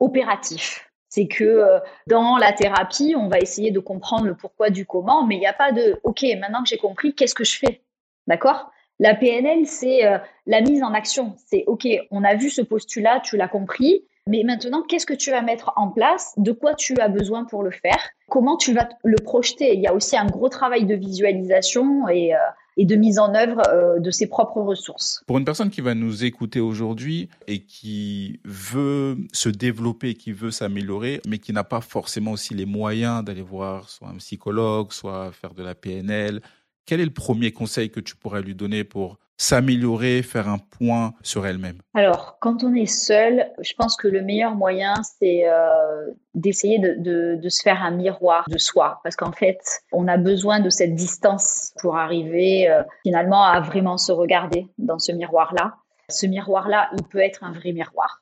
opératif. 0.00 0.89
C'est 1.10 1.26
que 1.26 1.44
euh, 1.44 1.78
dans 2.06 2.38
la 2.38 2.52
thérapie, 2.52 3.14
on 3.16 3.28
va 3.28 3.38
essayer 3.38 3.70
de 3.70 3.80
comprendre 3.80 4.26
le 4.26 4.34
pourquoi 4.34 4.70
du 4.70 4.86
comment, 4.86 5.26
mais 5.26 5.34
il 5.34 5.40
n'y 5.40 5.46
a 5.46 5.52
pas 5.52 5.72
de 5.72 6.00
OK, 6.04 6.24
maintenant 6.40 6.62
que 6.62 6.68
j'ai 6.68 6.78
compris, 6.78 7.14
qu'est-ce 7.14 7.34
que 7.34 7.44
je 7.44 7.58
fais? 7.58 7.82
D'accord? 8.26 8.70
La 9.00 9.14
PNL, 9.14 9.66
c'est 9.66 10.06
euh, 10.06 10.18
la 10.46 10.60
mise 10.60 10.82
en 10.82 10.94
action. 10.94 11.34
C'est 11.46 11.64
OK, 11.66 11.86
on 12.10 12.22
a 12.22 12.34
vu 12.36 12.48
ce 12.48 12.62
postulat, 12.62 13.20
tu 13.20 13.36
l'as 13.36 13.48
compris, 13.48 14.04
mais 14.26 14.42
maintenant, 14.44 14.82
qu'est-ce 14.82 15.06
que 15.06 15.14
tu 15.14 15.30
vas 15.30 15.42
mettre 15.42 15.72
en 15.76 15.88
place? 15.88 16.34
De 16.36 16.52
quoi 16.52 16.74
tu 16.74 16.98
as 17.00 17.08
besoin 17.08 17.44
pour 17.44 17.62
le 17.62 17.70
faire? 17.70 17.98
Comment 18.28 18.56
tu 18.56 18.72
vas 18.72 18.88
le 19.02 19.16
projeter? 19.16 19.74
Il 19.74 19.80
y 19.80 19.88
a 19.88 19.94
aussi 19.94 20.16
un 20.16 20.26
gros 20.26 20.48
travail 20.48 20.84
de 20.84 20.94
visualisation 20.94 22.08
et, 22.08 22.34
euh, 22.34 22.38
et 22.80 22.86
de 22.86 22.96
mise 22.96 23.18
en 23.18 23.34
œuvre 23.34 23.60
euh, 23.68 24.00
de 24.00 24.10
ses 24.10 24.26
propres 24.26 24.62
ressources. 24.62 25.22
Pour 25.26 25.36
une 25.36 25.44
personne 25.44 25.68
qui 25.68 25.82
va 25.82 25.94
nous 25.94 26.24
écouter 26.24 26.60
aujourd'hui 26.60 27.28
et 27.46 27.58
qui 27.58 28.40
veut 28.46 29.18
se 29.34 29.50
développer, 29.50 30.14
qui 30.14 30.32
veut 30.32 30.50
s'améliorer, 30.50 31.20
mais 31.28 31.38
qui 31.38 31.52
n'a 31.52 31.62
pas 31.62 31.82
forcément 31.82 32.32
aussi 32.32 32.54
les 32.54 32.64
moyens 32.64 33.22
d'aller 33.22 33.42
voir 33.42 33.90
soit 33.90 34.08
un 34.08 34.16
psychologue, 34.16 34.92
soit 34.92 35.30
faire 35.30 35.52
de 35.52 35.62
la 35.62 35.74
PNL, 35.74 36.40
quel 36.90 37.00
est 37.00 37.04
le 37.04 37.12
premier 37.12 37.52
conseil 37.52 37.88
que 37.88 38.00
tu 38.00 38.16
pourrais 38.16 38.42
lui 38.42 38.56
donner 38.56 38.82
pour 38.82 39.20
s'améliorer, 39.36 40.22
faire 40.24 40.48
un 40.48 40.58
point 40.58 41.14
sur 41.22 41.46
elle-même? 41.46 41.78
Alors, 41.94 42.38
quand 42.40 42.64
on 42.64 42.74
est 42.74 42.92
seul, 42.92 43.48
je 43.60 43.74
pense 43.74 43.94
que 43.94 44.08
le 44.08 44.22
meilleur 44.22 44.56
moyen, 44.56 44.94
c'est 45.04 45.48
euh, 45.48 46.10
d'essayer 46.34 46.80
de, 46.80 47.48
se 47.48 47.62
faire 47.62 47.80
un 47.80 47.92
miroir 47.92 48.44
de 48.48 48.58
soi. 48.58 48.98
Parce 49.04 49.14
qu'en 49.14 49.30
fait, 49.30 49.60
on 49.92 50.08
a 50.08 50.16
besoin 50.16 50.58
de 50.58 50.68
cette 50.68 50.96
distance 50.96 51.74
pour 51.80 51.96
arriver 51.96 52.68
euh, 52.68 52.82
finalement 53.04 53.44
à 53.44 53.60
vraiment 53.60 53.96
se 53.96 54.10
regarder 54.10 54.66
dans 54.78 54.98
ce 54.98 55.12
miroir-là. 55.12 55.76
Ce 56.08 56.26
miroir-là, 56.26 56.90
il 56.98 57.04
peut 57.04 57.20
être 57.20 57.44
un 57.44 57.52
vrai 57.52 57.70
miroir. 57.70 58.20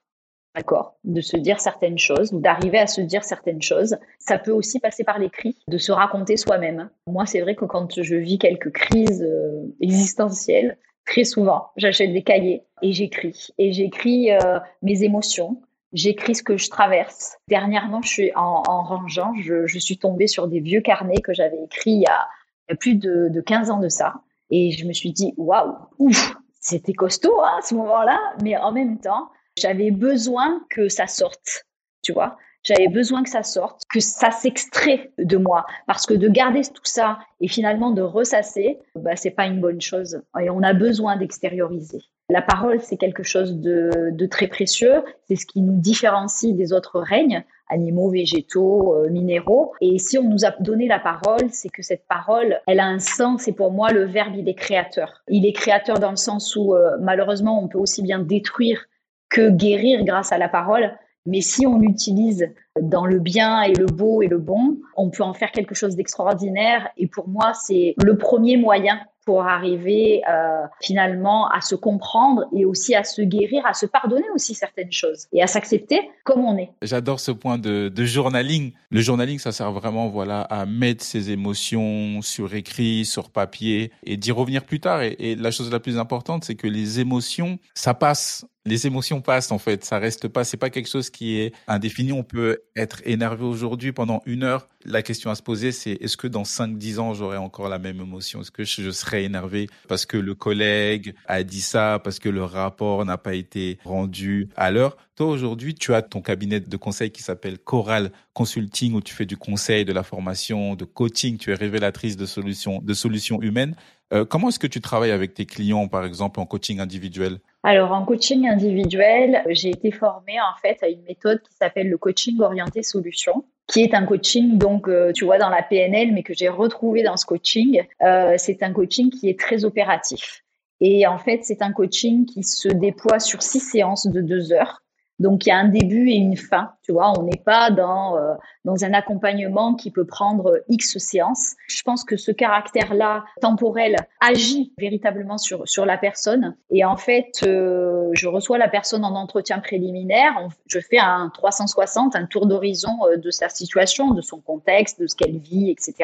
D'accord 0.58 0.96
De 1.04 1.20
se 1.20 1.36
dire 1.36 1.60
certaines 1.60 1.98
choses, 1.98 2.32
d'arriver 2.32 2.78
à 2.78 2.88
se 2.88 3.00
dire 3.00 3.22
certaines 3.22 3.62
choses. 3.62 3.96
Ça 4.18 4.38
peut 4.38 4.50
aussi 4.50 4.80
passer 4.80 5.04
par 5.04 5.20
l'écrit, 5.20 5.56
de 5.68 5.78
se 5.78 5.92
raconter 5.92 6.36
soi-même. 6.36 6.90
Moi, 7.06 7.26
c'est 7.26 7.40
vrai 7.42 7.54
que 7.54 7.64
quand 7.64 8.02
je 8.02 8.16
vis 8.16 8.38
quelques 8.38 8.72
crises 8.72 9.22
euh, 9.22 9.72
existentielles, 9.80 10.76
très 11.06 11.22
souvent. 11.22 11.68
J'achète 11.76 12.12
des 12.12 12.24
cahiers 12.24 12.64
et 12.82 12.92
j'écris. 12.92 13.50
Et 13.56 13.72
j'écris 13.72 14.32
euh, 14.32 14.58
mes 14.82 15.04
émotions, 15.04 15.62
j'écris 15.92 16.34
ce 16.34 16.42
que 16.42 16.56
je 16.56 16.68
traverse. 16.68 17.36
Dernièrement, 17.46 18.02
je 18.02 18.08
suis 18.08 18.32
en, 18.34 18.62
rangeant, 18.82 19.32
je, 19.40 19.78
suis 19.78 19.98
tombée 19.98 20.26
sur 20.26 20.48
des 20.48 20.58
vieux 20.58 20.80
carnets 20.80 21.22
que 21.22 21.32
j'avais 21.32 21.62
écrits 21.62 21.92
il 21.92 22.00
y, 22.00 22.06
a, 22.06 22.74
plus 22.80 22.96
de, 22.96 23.28
de 23.28 23.40
15 23.40 23.70
ans 23.70 23.78
de 23.78 23.88
ça. 23.88 24.14
Et 24.50 24.72
je 24.72 24.86
me 24.86 24.92
suis 24.92 25.12
dit, 25.12 25.34
waouh, 25.36 25.76
ouf, 26.00 26.34
c'était 26.60 26.94
costaud 26.94 27.40
hein, 27.44 27.58
à 27.60 27.62
ce 27.62 27.76
moment-là, 27.76 28.18
mais 28.42 28.56
en 28.56 28.72
même 28.72 28.98
temps, 28.98 29.28
j'avais 29.60 29.90
besoin 29.90 30.62
que 30.70 30.88
ça 30.88 31.06
sorte, 31.06 31.66
tu 32.02 32.12
vois. 32.12 32.36
J'avais 32.64 32.88
besoin 32.88 33.22
que 33.22 33.30
ça 33.30 33.42
sorte, 33.42 33.82
que 33.92 34.00
ça 34.00 34.30
s'extrait 34.30 35.12
de 35.18 35.36
moi, 35.36 35.64
parce 35.86 36.06
que 36.06 36.14
de 36.14 36.28
garder 36.28 36.62
tout 36.62 36.84
ça 36.84 37.18
et 37.40 37.48
finalement 37.48 37.92
de 37.92 38.02
ressasser, 38.02 38.78
bah, 38.94 39.16
c'est 39.16 39.30
pas 39.30 39.46
une 39.46 39.60
bonne 39.60 39.80
chose. 39.80 40.20
Et 40.40 40.50
on 40.50 40.62
a 40.62 40.74
besoin 40.74 41.16
d'extérioriser. 41.16 42.02
La 42.30 42.42
parole, 42.42 42.80
c'est 42.82 42.98
quelque 42.98 43.22
chose 43.22 43.58
de, 43.58 44.26
très 44.26 44.48
précieux. 44.48 45.02
C'est 45.28 45.36
ce 45.36 45.46
qui 45.46 45.62
nous 45.62 45.80
différencie 45.80 46.54
des 46.54 46.74
autres 46.74 47.00
règnes 47.00 47.42
animaux, 47.70 48.10
végétaux, 48.10 48.94
euh, 48.94 49.08
minéraux. 49.08 49.72
Et 49.80 49.98
si 49.98 50.18
on 50.18 50.28
nous 50.28 50.44
a 50.44 50.50
donné 50.60 50.88
la 50.88 50.98
parole, 50.98 51.48
c'est 51.50 51.68
que 51.70 51.82
cette 51.82 52.06
parole, 52.06 52.60
elle 52.66 52.80
a 52.80 52.86
un 52.86 52.98
sens. 52.98 53.48
Et 53.48 53.52
pour 53.52 53.72
moi, 53.72 53.92
le 53.92 54.04
verbe, 54.04 54.34
il 54.36 54.48
est 54.48 54.54
créateur. 54.54 55.22
Il 55.28 55.46
est 55.46 55.52
créateur 55.52 55.98
dans 55.98 56.10
le 56.10 56.16
sens 56.16 56.54
où, 56.56 56.74
euh, 56.74 56.96
malheureusement, 57.00 57.62
on 57.62 57.68
peut 57.68 57.78
aussi 57.78 58.02
bien 58.02 58.18
détruire 58.18 58.84
que 59.28 59.50
guérir 59.50 60.04
grâce 60.04 60.32
à 60.32 60.38
la 60.38 60.48
parole. 60.48 60.96
Mais 61.26 61.40
si 61.40 61.66
on 61.66 61.78
l'utilise 61.78 62.52
dans 62.82 63.06
le 63.06 63.18
bien 63.18 63.62
et 63.62 63.72
le 63.72 63.86
beau 63.86 64.22
et 64.22 64.28
le 64.28 64.38
bon, 64.38 64.78
on 64.96 65.10
peut 65.10 65.22
en 65.22 65.34
faire 65.34 65.50
quelque 65.50 65.74
chose 65.74 65.96
d'extraordinaire. 65.96 66.88
Et 66.96 67.06
pour 67.06 67.28
moi, 67.28 67.52
c'est 67.54 67.94
le 68.02 68.16
premier 68.16 68.56
moyen 68.56 69.00
pour 69.28 69.42
arriver 69.42 70.22
euh, 70.26 70.64
finalement 70.80 71.48
à 71.50 71.60
se 71.60 71.74
comprendre 71.74 72.46
et 72.56 72.64
aussi 72.64 72.94
à 72.94 73.04
se 73.04 73.20
guérir, 73.20 73.66
à 73.66 73.74
se 73.74 73.84
pardonner 73.84 74.24
aussi 74.34 74.54
certaines 74.54 74.90
choses 74.90 75.26
et 75.34 75.42
à 75.42 75.46
s'accepter 75.46 76.00
comme 76.24 76.46
on 76.46 76.56
est. 76.56 76.70
J'adore 76.80 77.20
ce 77.20 77.32
point 77.32 77.58
de, 77.58 77.92
journaling. 77.94 78.72
Le 78.90 79.02
journaling, 79.02 79.38
ça 79.38 79.52
sert 79.52 79.70
vraiment 79.70 80.08
voilà 80.08 80.40
à 80.40 80.64
mettre 80.64 81.04
ses 81.04 81.30
émotions 81.30 82.22
sur 82.22 82.54
écrit, 82.54 83.04
sur 83.04 83.28
papier 83.28 83.92
et 84.02 84.16
d'y 84.16 84.32
revenir 84.32 84.64
plus 84.64 84.80
tard. 84.80 85.02
Et, 85.02 85.14
et 85.18 85.34
la 85.34 85.50
chose 85.50 85.70
la 85.70 85.78
plus 85.78 85.98
importante, 85.98 86.44
c'est 86.44 86.54
que 86.54 86.66
les 86.66 86.98
émotions, 86.98 87.58
ça 87.74 87.92
passe 87.92 88.46
les 88.68 88.86
émotions 88.86 89.20
passent 89.20 89.50
en 89.50 89.58
fait, 89.58 89.84
ça 89.84 89.98
reste 89.98 90.28
pas, 90.28 90.44
c'est 90.44 90.56
pas 90.56 90.70
quelque 90.70 90.88
chose 90.88 91.10
qui 91.10 91.40
est 91.40 91.52
indéfini. 91.66 92.12
On 92.12 92.22
peut 92.22 92.58
être 92.76 93.02
énervé 93.04 93.44
aujourd'hui 93.44 93.92
pendant 93.92 94.22
une 94.26 94.42
heure. 94.42 94.68
La 94.84 95.02
question 95.02 95.30
à 95.30 95.34
se 95.34 95.42
poser, 95.42 95.72
c'est 95.72 95.92
est-ce 95.92 96.16
que 96.16 96.26
dans 96.26 96.44
5-10 96.44 96.98
ans, 96.98 97.14
j'aurai 97.14 97.36
encore 97.36 97.68
la 97.68 97.78
même 97.78 98.00
émotion? 98.00 98.40
Est-ce 98.40 98.50
que 98.50 98.64
je 98.64 98.90
serai 98.90 99.24
énervé 99.24 99.68
parce 99.88 100.06
que 100.06 100.16
le 100.16 100.34
collègue 100.34 101.14
a 101.26 101.42
dit 101.42 101.60
ça, 101.60 102.00
parce 102.02 102.18
que 102.18 102.28
le 102.28 102.44
rapport 102.44 103.04
n'a 103.04 103.18
pas 103.18 103.34
été 103.34 103.78
rendu 103.84 104.48
à 104.56 104.70
l'heure? 104.70 104.96
Toi 105.16 105.26
aujourd'hui, 105.26 105.74
tu 105.74 105.94
as 105.94 106.02
ton 106.02 106.22
cabinet 106.22 106.60
de 106.60 106.76
conseil 106.76 107.10
qui 107.10 107.22
s'appelle 107.22 107.58
Coral 107.58 108.12
Consulting 108.34 108.94
où 108.94 109.00
tu 109.00 109.12
fais 109.12 109.26
du 109.26 109.36
conseil, 109.36 109.84
de 109.84 109.92
la 109.92 110.04
formation, 110.04 110.76
de 110.76 110.84
coaching. 110.84 111.38
Tu 111.38 111.50
es 111.50 111.54
révélatrice 111.54 112.16
de 112.16 112.24
solutions, 112.24 112.80
de 112.80 112.94
solutions 112.94 113.42
humaines. 113.42 113.74
Euh, 114.12 114.24
comment 114.24 114.48
est-ce 114.48 114.58
que 114.58 114.66
tu 114.66 114.80
travailles 114.80 115.10
avec 115.10 115.34
tes 115.34 115.44
clients, 115.44 115.88
par 115.88 116.04
exemple, 116.04 116.40
en 116.40 116.46
coaching 116.46 116.80
individuel? 116.80 117.40
Alors, 117.64 117.92
en 117.92 118.04
coaching 118.04 118.48
individuel, 118.48 119.42
j'ai 119.48 119.70
été 119.70 119.90
formée 119.90 120.40
en 120.40 120.56
fait 120.62 120.82
à 120.82 120.88
une 120.88 121.02
méthode 121.02 121.40
qui 121.42 121.54
s'appelle 121.54 121.88
le 121.88 121.98
coaching 121.98 122.40
orienté 122.40 122.82
solution 122.82 123.44
qui 123.68 123.82
est 123.82 123.94
un 123.94 124.06
coaching, 124.06 124.58
donc 124.58 124.88
euh, 124.88 125.12
tu 125.12 125.24
vois, 125.24 125.38
dans 125.38 125.50
la 125.50 125.62
PNL, 125.62 126.12
mais 126.12 126.22
que 126.22 126.32
j'ai 126.34 126.48
retrouvé 126.48 127.02
dans 127.02 127.16
ce 127.16 127.26
coaching. 127.26 127.84
Euh, 128.02 128.34
c'est 128.38 128.62
un 128.62 128.72
coaching 128.72 129.10
qui 129.10 129.28
est 129.28 129.38
très 129.38 129.64
opératif. 129.64 130.42
Et 130.80 131.06
en 131.06 131.18
fait, 131.18 131.40
c'est 131.42 131.60
un 131.60 131.72
coaching 131.72 132.24
qui 132.24 132.42
se 132.42 132.68
déploie 132.68 133.20
sur 133.20 133.42
six 133.42 133.60
séances 133.60 134.06
de 134.06 134.22
deux 134.22 134.52
heures. 134.52 134.82
Donc 135.18 135.46
il 135.46 135.48
y 135.48 135.52
a 135.52 135.56
un 135.56 135.68
début 135.68 136.08
et 136.10 136.14
une 136.14 136.36
fin, 136.36 136.72
tu 136.82 136.92
vois, 136.92 137.12
on 137.18 137.24
n'est 137.24 137.42
pas 137.44 137.70
dans 137.70 138.16
euh, 138.16 138.34
dans 138.64 138.84
un 138.84 138.92
accompagnement 138.92 139.74
qui 139.74 139.90
peut 139.90 140.04
prendre 140.04 140.62
X 140.68 140.98
séances. 140.98 141.56
Je 141.68 141.82
pense 141.82 142.04
que 142.04 142.16
ce 142.16 142.30
caractère-là 142.30 143.24
temporel 143.40 143.96
agit 144.20 144.72
véritablement 144.78 145.38
sur 145.38 145.66
sur 145.66 145.86
la 145.86 145.98
personne 145.98 146.56
et 146.70 146.84
en 146.84 146.96
fait, 146.96 147.40
euh, 147.44 148.10
je 148.12 148.28
reçois 148.28 148.58
la 148.58 148.68
personne 148.68 149.04
en 149.04 149.14
entretien 149.14 149.58
préliminaire, 149.58 150.48
je 150.66 150.78
fais 150.78 150.98
un 150.98 151.30
360, 151.34 152.14
un 152.14 152.26
tour 152.26 152.46
d'horizon 152.46 152.96
euh, 153.06 153.16
de 153.16 153.30
sa 153.30 153.48
situation, 153.48 154.12
de 154.12 154.22
son 154.22 154.40
contexte, 154.40 155.00
de 155.00 155.08
ce 155.08 155.16
qu'elle 155.16 155.38
vit, 155.38 155.70
etc., 155.70 155.94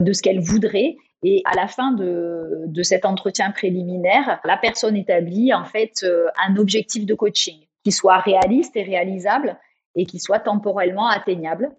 de 0.00 0.12
ce 0.12 0.20
qu'elle 0.22 0.40
voudrait 0.40 0.96
et 1.24 1.42
à 1.46 1.56
la 1.56 1.66
fin 1.66 1.90
de, 1.90 2.64
de 2.66 2.82
cet 2.84 3.04
entretien 3.04 3.50
préliminaire, 3.50 4.40
la 4.44 4.56
personne 4.56 4.94
établit 4.94 5.52
en 5.52 5.64
fait 5.64 6.06
un 6.46 6.56
objectif 6.56 7.06
de 7.06 7.14
coaching 7.14 7.58
qui 7.88 7.92
soit 7.92 8.18
réaliste 8.18 8.76
et 8.76 8.82
réalisable 8.82 9.56
et 9.96 10.04
qui 10.04 10.18
soit 10.18 10.40
temporellement 10.40 11.08
atteignable. 11.08 11.70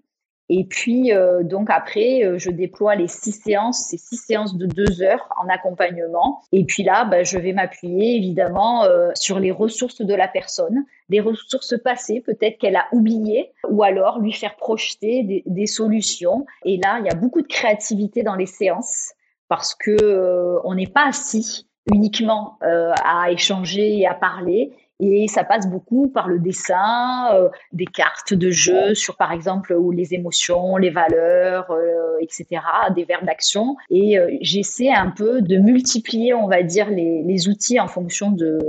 Et 0.52 0.66
puis, 0.66 1.14
euh, 1.14 1.44
donc 1.44 1.70
après, 1.70 2.24
euh, 2.24 2.40
je 2.40 2.50
déploie 2.50 2.96
les 2.96 3.08
six 3.08 3.34
séances, 3.34 3.90
ces 3.92 4.00
six 4.00 4.18
séances 4.18 4.58
de 4.58 4.66
deux 4.66 5.04
heures 5.04 5.30
en 5.40 5.48
accompagnement. 5.50 6.42
Et 6.52 6.66
puis 6.66 6.82
là, 6.82 7.06
bah, 7.06 7.22
je 7.22 7.38
vais 7.38 7.54
m'appuyer 7.54 8.16
évidemment 8.16 8.86
euh, 8.86 9.12
sur 9.14 9.40
les 9.40 9.52
ressources 9.52 10.02
de 10.02 10.16
la 10.16 10.28
personne, 10.28 10.84
des 11.10 11.20
ressources 11.20 11.76
passées, 11.84 12.22
peut-être 12.22 12.58
qu'elle 12.58 12.78
a 12.78 12.88
oubliées, 12.92 13.52
ou 13.70 13.84
alors 13.84 14.18
lui 14.18 14.34
faire 14.34 14.56
projeter 14.56 15.22
des, 15.22 15.44
des, 15.46 15.68
solutions. 15.68 16.48
Et 16.66 16.78
là, 16.78 16.98
il 17.02 17.06
y 17.06 17.12
a 17.12 17.16
beaucoup 17.16 17.44
de 17.44 17.48
créativité 17.48 18.24
dans 18.24 18.36
les 18.36 18.48
séances 18.48 19.14
parce 19.48 19.76
que 19.76 20.60
on 20.64 20.74
n'est 20.74 20.88
pas 20.88 21.08
assis 21.08 21.68
uniquement 21.94 22.58
à 22.62 23.32
échanger 23.32 23.98
et 23.98 24.06
à 24.06 24.14
parler 24.14 24.76
et 25.00 25.28
ça 25.30 25.46
passe 25.46 25.70
beaucoup 25.70 26.10
par 26.10 26.28
le 26.28 26.40
dessin, 26.40 27.34
euh, 27.34 27.50
des 27.72 27.86
cartes 27.86 28.34
de 28.34 28.52
jeu 28.52 28.94
sur, 28.96 29.16
par 29.16 29.32
exemple, 29.32 29.74
les 29.94 30.14
émotions, 30.14 30.76
les 30.76 30.90
valeurs, 30.90 31.72
euh, 31.72 32.18
etc., 32.20 32.62
des 32.96 33.06
verbes 33.06 33.26
d'action. 33.26 33.78
Et 33.90 34.20
euh, 34.20 34.30
j'essaie 34.42 34.92
un 34.92 35.10
peu 35.10 35.42
de 35.42 35.58
multiplier, 35.58 36.34
on 36.34 36.48
va 36.48 36.64
dire, 36.64 36.90
les, 36.90 37.24
les 37.24 37.48
outils 37.48 37.80
en 37.80 37.88
fonction 37.88 38.32
de, 38.32 38.60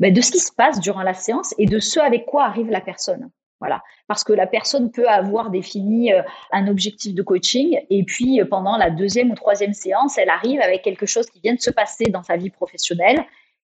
ben, 0.00 0.12
de 0.12 0.20
ce 0.20 0.32
qui 0.32 0.40
se 0.40 0.52
passe 0.52 0.80
durant 0.80 1.02
la 1.02 1.14
séance 1.14 1.54
et 1.58 1.66
de 1.66 1.78
ce 1.78 2.00
avec 2.00 2.26
quoi 2.26 2.44
arrive 2.44 2.70
la 2.70 2.80
personne. 2.80 3.30
Voilà, 3.60 3.82
parce 4.06 4.22
que 4.22 4.32
la 4.32 4.46
personne 4.46 4.92
peut 4.92 5.08
avoir 5.08 5.50
défini 5.50 6.12
un 6.52 6.68
objectif 6.68 7.12
de 7.12 7.22
coaching 7.22 7.80
et 7.90 8.04
puis 8.04 8.40
pendant 8.48 8.76
la 8.76 8.88
deuxième 8.88 9.32
ou 9.32 9.34
troisième 9.34 9.72
séance, 9.72 10.16
elle 10.16 10.30
arrive 10.30 10.60
avec 10.60 10.82
quelque 10.82 11.06
chose 11.06 11.28
qui 11.28 11.40
vient 11.40 11.56
de 11.56 11.60
se 11.60 11.72
passer 11.72 12.04
dans 12.04 12.22
sa 12.22 12.36
vie 12.36 12.50
professionnelle 12.50 13.18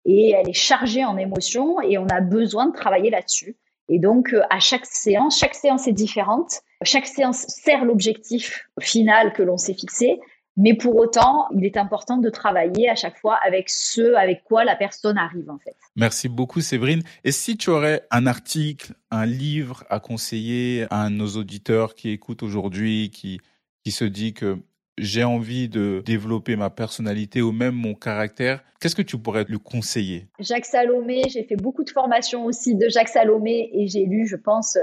et 0.05 0.31
elle 0.31 0.49
est 0.49 0.53
chargée 0.53 1.05
en 1.05 1.17
émotions 1.17 1.81
et 1.81 1.97
on 1.97 2.07
a 2.07 2.21
besoin 2.21 2.67
de 2.67 2.73
travailler 2.73 3.09
là-dessus. 3.09 3.55
Et 3.89 3.99
donc, 3.99 4.33
euh, 4.33 4.41
à 4.49 4.59
chaque 4.59 4.85
séance, 4.85 5.37
chaque 5.37 5.55
séance 5.55 5.87
est 5.87 5.93
différente. 5.93 6.61
Chaque 6.83 7.07
séance 7.07 7.45
sert 7.47 7.85
l'objectif 7.85 8.67
final 8.79 9.33
que 9.33 9.43
l'on 9.43 9.57
s'est 9.57 9.73
fixé. 9.73 10.19
Mais 10.55 10.75
pour 10.75 10.95
autant, 10.95 11.47
il 11.55 11.65
est 11.65 11.77
important 11.77 12.17
de 12.17 12.29
travailler 12.29 12.87
à 12.87 12.95
chaque 12.95 13.17
fois 13.17 13.39
avec 13.43 13.69
ce 13.69 14.13
avec 14.13 14.43
quoi 14.43 14.63
la 14.63 14.75
personne 14.75 15.17
arrive, 15.17 15.49
en 15.49 15.57
fait. 15.57 15.75
Merci 15.95 16.29
beaucoup, 16.29 16.61
Séverine. 16.61 17.01
Et 17.23 17.31
si 17.31 17.57
tu 17.57 17.71
aurais 17.71 18.05
un 18.11 18.27
article, 18.27 18.93
un 19.09 19.25
livre 19.25 19.83
à 19.89 19.99
conseiller 19.99 20.85
à 20.91 21.09
nos 21.09 21.27
auditeurs 21.27 21.95
qui 21.95 22.11
écoutent 22.11 22.43
aujourd'hui, 22.43 23.09
qui, 23.09 23.39
qui 23.83 23.91
se 23.91 24.05
dit 24.05 24.33
que 24.33 24.59
j'ai 24.97 25.23
envie 25.23 25.69
de 25.69 26.01
développer 26.05 26.55
ma 26.55 26.69
personnalité 26.69 27.41
ou 27.41 27.51
même 27.51 27.75
mon 27.75 27.93
caractère, 27.93 28.63
qu'est-ce 28.79 28.95
que 28.95 29.01
tu 29.01 29.17
pourrais 29.17 29.43
lui 29.45 29.59
conseiller? 29.59 30.27
Jacques 30.39 30.65
Salomé, 30.65 31.23
j'ai 31.29 31.43
fait 31.43 31.55
beaucoup 31.55 31.83
de 31.83 31.89
formations 31.89 32.45
aussi 32.45 32.75
de 32.75 32.89
Jacques 32.89 33.09
Salomé 33.09 33.69
et 33.73 33.87
j'ai 33.87 34.05
lu, 34.05 34.27
je 34.27 34.35
pense, 34.35 34.77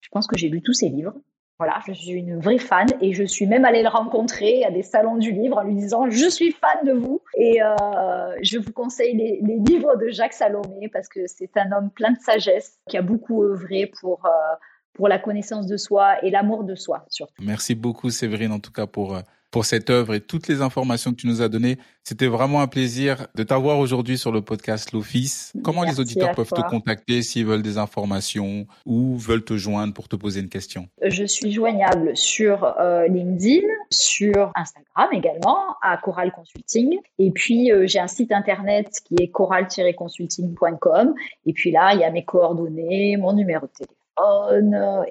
je 0.00 0.08
pense 0.10 0.26
que 0.26 0.36
j'ai 0.36 0.48
lu 0.48 0.62
tous 0.62 0.74
ses 0.74 0.88
livres. 0.88 1.14
Voilà, 1.58 1.80
je 1.88 1.92
suis 1.92 2.12
une 2.12 2.38
vraie 2.38 2.58
fan 2.58 2.86
et 3.00 3.12
je 3.12 3.24
suis 3.24 3.46
même 3.46 3.64
allée 3.64 3.82
le 3.82 3.88
rencontrer 3.88 4.62
à 4.64 4.70
des 4.70 4.84
salons 4.84 5.16
du 5.16 5.32
livre 5.32 5.58
en 5.58 5.62
lui 5.64 5.74
disant 5.74 6.08
je 6.08 6.28
suis 6.28 6.52
fan 6.52 6.86
de 6.86 6.92
vous 6.92 7.20
et 7.36 7.60
euh, 7.60 8.36
je 8.42 8.58
vous 8.58 8.72
conseille 8.72 9.16
les, 9.16 9.40
livres 9.66 9.96
de 9.96 10.08
Jacques 10.08 10.34
Salomé 10.34 10.88
parce 10.92 11.08
que 11.08 11.26
c'est 11.26 11.56
un 11.56 11.72
homme 11.72 11.90
plein 11.90 12.12
de 12.12 12.18
sagesse 12.20 12.78
qui 12.88 12.96
a 12.96 13.02
beaucoup 13.02 13.42
œuvré 13.42 13.90
pour 14.00 14.24
euh, 14.24 14.54
pour 14.92 15.08
la 15.08 15.18
connaissance 15.18 15.66
de 15.66 15.76
soi 15.76 16.24
et 16.24 16.30
l'amour 16.30 16.62
de 16.62 16.76
soi 16.76 17.04
surtout. 17.08 17.34
Merci 17.40 17.74
beaucoup 17.74 18.10
Séverine 18.10 18.52
en 18.52 18.60
tout 18.60 18.72
cas 18.72 18.86
pour 18.86 19.16
euh, 19.16 19.20
pour 19.50 19.64
cette 19.64 19.90
œuvre 19.90 20.14
et 20.14 20.20
toutes 20.20 20.48
les 20.48 20.62
informations 20.62 21.10
que 21.10 21.16
tu 21.16 21.26
nous 21.26 21.42
as 21.42 21.48
données. 21.48 21.78
C'était 22.04 22.26
vraiment 22.26 22.60
un 22.60 22.66
plaisir 22.66 23.26
de 23.34 23.42
t'avoir 23.42 23.78
aujourd'hui 23.78 24.16
sur 24.16 24.32
le 24.32 24.40
podcast 24.40 24.92
L'Office. 24.92 25.52
Comment 25.62 25.82
les 25.82 26.00
auditeurs 26.00 26.32
peuvent 26.34 26.50
te 26.50 26.62
contacter 26.62 27.22
s'ils 27.22 27.44
veulent 27.44 27.62
des 27.62 27.76
informations 27.76 28.66
ou 28.86 29.16
veulent 29.16 29.44
te 29.44 29.56
joindre 29.56 29.92
pour 29.92 30.08
te 30.08 30.16
poser 30.16 30.40
une 30.40 30.48
question? 30.48 30.88
Je 31.04 31.24
suis 31.24 31.52
joignable 31.52 32.16
sur 32.16 32.64
euh, 32.80 33.06
LinkedIn, 33.08 33.66
sur 33.90 34.52
Instagram 34.54 35.08
également, 35.12 35.76
à 35.82 35.98
Coral 35.98 36.32
Consulting. 36.32 36.98
Et 37.18 37.30
puis, 37.30 37.70
euh, 37.72 37.86
j'ai 37.86 38.00
un 38.00 38.06
site 38.06 38.32
internet 38.32 38.88
qui 39.04 39.16
est 39.20 39.28
coral-consulting.com. 39.28 41.14
Et 41.46 41.52
puis 41.52 41.70
là, 41.70 41.92
il 41.94 42.00
y 42.00 42.04
a 42.04 42.10
mes 42.10 42.24
coordonnées, 42.24 43.16
mon 43.18 43.34
numéro 43.34 43.66
de 43.66 43.72
téléphone 43.72 43.97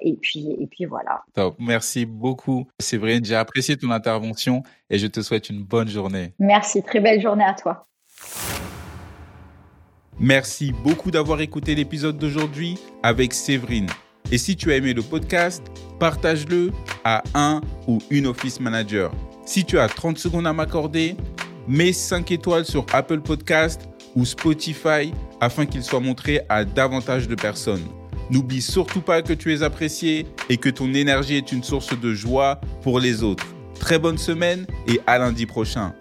et 0.02 0.16
puis, 0.20 0.56
et 0.58 0.66
puis 0.66 0.84
voilà. 0.84 1.22
Merci 1.58 2.06
beaucoup, 2.06 2.66
Séverine. 2.78 3.24
J'ai 3.24 3.36
apprécié 3.36 3.76
ton 3.76 3.90
intervention 3.90 4.62
et 4.90 4.98
je 4.98 5.06
te 5.06 5.20
souhaite 5.20 5.50
une 5.50 5.62
bonne 5.62 5.88
journée. 5.88 6.32
Merci. 6.38 6.82
Très 6.82 7.00
belle 7.00 7.20
journée 7.20 7.44
à 7.44 7.54
toi. 7.54 7.86
Merci 10.20 10.72
beaucoup 10.72 11.10
d'avoir 11.10 11.40
écouté 11.40 11.74
l'épisode 11.74 12.18
d'aujourd'hui 12.18 12.76
avec 13.02 13.32
Séverine. 13.32 13.88
Et 14.32 14.38
si 14.38 14.56
tu 14.56 14.72
as 14.72 14.76
aimé 14.76 14.92
le 14.92 15.02
podcast, 15.02 15.62
partage-le 15.98 16.72
à 17.04 17.22
un 17.34 17.60
ou 17.86 17.98
une 18.10 18.26
office 18.26 18.60
manager. 18.60 19.12
Si 19.46 19.64
tu 19.64 19.78
as 19.78 19.88
30 19.88 20.18
secondes 20.18 20.46
à 20.46 20.52
m'accorder, 20.52 21.16
mets 21.66 21.92
5 21.92 22.30
étoiles 22.32 22.64
sur 22.64 22.84
Apple 22.92 23.20
Podcast 23.20 23.88
ou 24.16 24.24
Spotify 24.24 25.12
afin 25.40 25.64
qu'il 25.64 25.82
soit 25.82 26.00
montré 26.00 26.40
à 26.48 26.64
davantage 26.64 27.28
de 27.28 27.36
personnes. 27.36 27.86
N'oublie 28.30 28.62
surtout 28.62 29.00
pas 29.00 29.22
que 29.22 29.32
tu 29.32 29.54
es 29.54 29.62
apprécié 29.62 30.26
et 30.48 30.58
que 30.58 30.68
ton 30.68 30.92
énergie 30.92 31.36
est 31.36 31.52
une 31.52 31.62
source 31.62 31.98
de 31.98 32.12
joie 32.12 32.60
pour 32.82 33.00
les 33.00 33.22
autres. 33.22 33.46
Très 33.78 33.98
bonne 33.98 34.18
semaine 34.18 34.66
et 34.86 35.00
à 35.06 35.18
lundi 35.18 35.46
prochain. 35.46 35.94